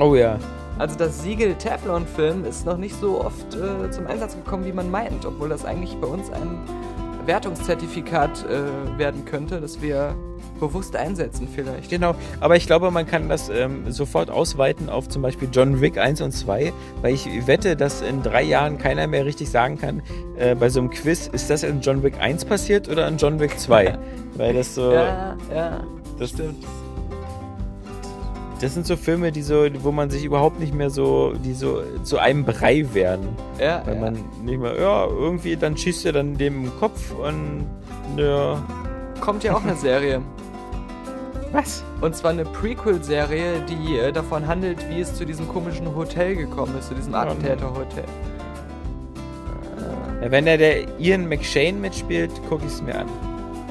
[0.00, 0.38] Oh ja.
[0.78, 4.90] Also das Siegel Teflon-Film ist noch nicht so oft äh, zum Einsatz gekommen, wie man
[4.90, 6.58] meint, obwohl das eigentlich bei uns ein
[7.26, 10.14] Wertungszertifikat äh, werden könnte, das wir
[10.58, 11.90] bewusst einsetzen vielleicht.
[11.90, 15.98] Genau, aber ich glaube, man kann das ähm, sofort ausweiten auf zum Beispiel John Wick
[15.98, 20.02] 1 und 2, weil ich wette, dass in drei Jahren keiner mehr richtig sagen kann,
[20.36, 23.40] äh, bei so einem Quiz, ist das in John Wick 1 passiert oder in John
[23.40, 23.98] Wick 2?
[24.36, 24.92] weil das so.
[24.92, 25.80] Ja, ja,
[26.18, 26.64] das stimmt.
[28.62, 31.82] Das sind so Filme, die so, wo man sich überhaupt nicht mehr so, die so
[32.04, 33.30] zu einem Brei werden.
[33.58, 33.82] ja.
[33.84, 34.00] Weil ja.
[34.00, 37.66] man nicht mehr, ja, irgendwie, dann schießt er dann dem im Kopf und
[38.16, 38.62] ja.
[39.20, 40.22] Kommt ja auch eine Serie.
[41.52, 41.82] Was?
[42.00, 46.78] Und zwar eine Prequel-Serie, die äh, davon handelt, wie es zu diesem komischen Hotel gekommen
[46.78, 48.04] ist, zu diesem Attentäter-Hotel.
[50.22, 53.08] Ja, wenn da der Ian McShane mitspielt, gucke ich es mir an.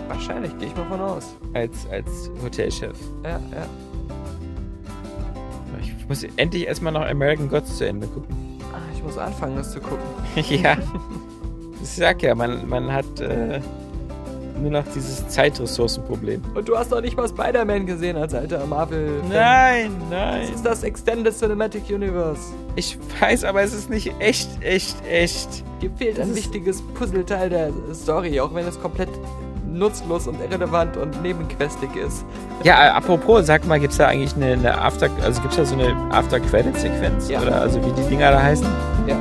[0.09, 1.33] Wahrscheinlich, gehe ich mal von aus.
[1.53, 2.97] Als, als Hotelchef.
[3.23, 3.65] Ja, ja.
[6.11, 8.35] Ich muss endlich erstmal noch American Gods zu Ende gucken.
[8.73, 10.03] Ah, ich muss anfangen, das zu gucken.
[10.35, 10.77] ja.
[11.83, 13.59] Ich sag ja, man, man hat äh,
[14.61, 16.43] nur noch dieses Zeitressourcenproblem.
[16.53, 19.09] Und du hast doch nicht mal Spider-Man gesehen als alter Marvel.
[19.27, 20.53] Nein, Das nein.
[20.53, 22.53] ist das Extended Cinematic Universe.
[22.75, 25.63] Ich weiß, aber es ist nicht echt, echt, echt.
[25.79, 29.09] Hier fehlt ein Das ist- wichtiges Puzzleteil der Story, auch wenn es komplett
[29.73, 32.25] nutzlos und irrelevant und nebenquestig ist.
[32.63, 35.75] Ja, äh, apropos, sag mal, gibt's da eigentlich eine, eine After, also gibt's da so
[35.75, 37.29] eine After-Credit-Sequenz?
[37.29, 37.41] Ja.
[37.41, 38.67] Oder also wie die Dinger da heißen?
[39.07, 39.17] Ja.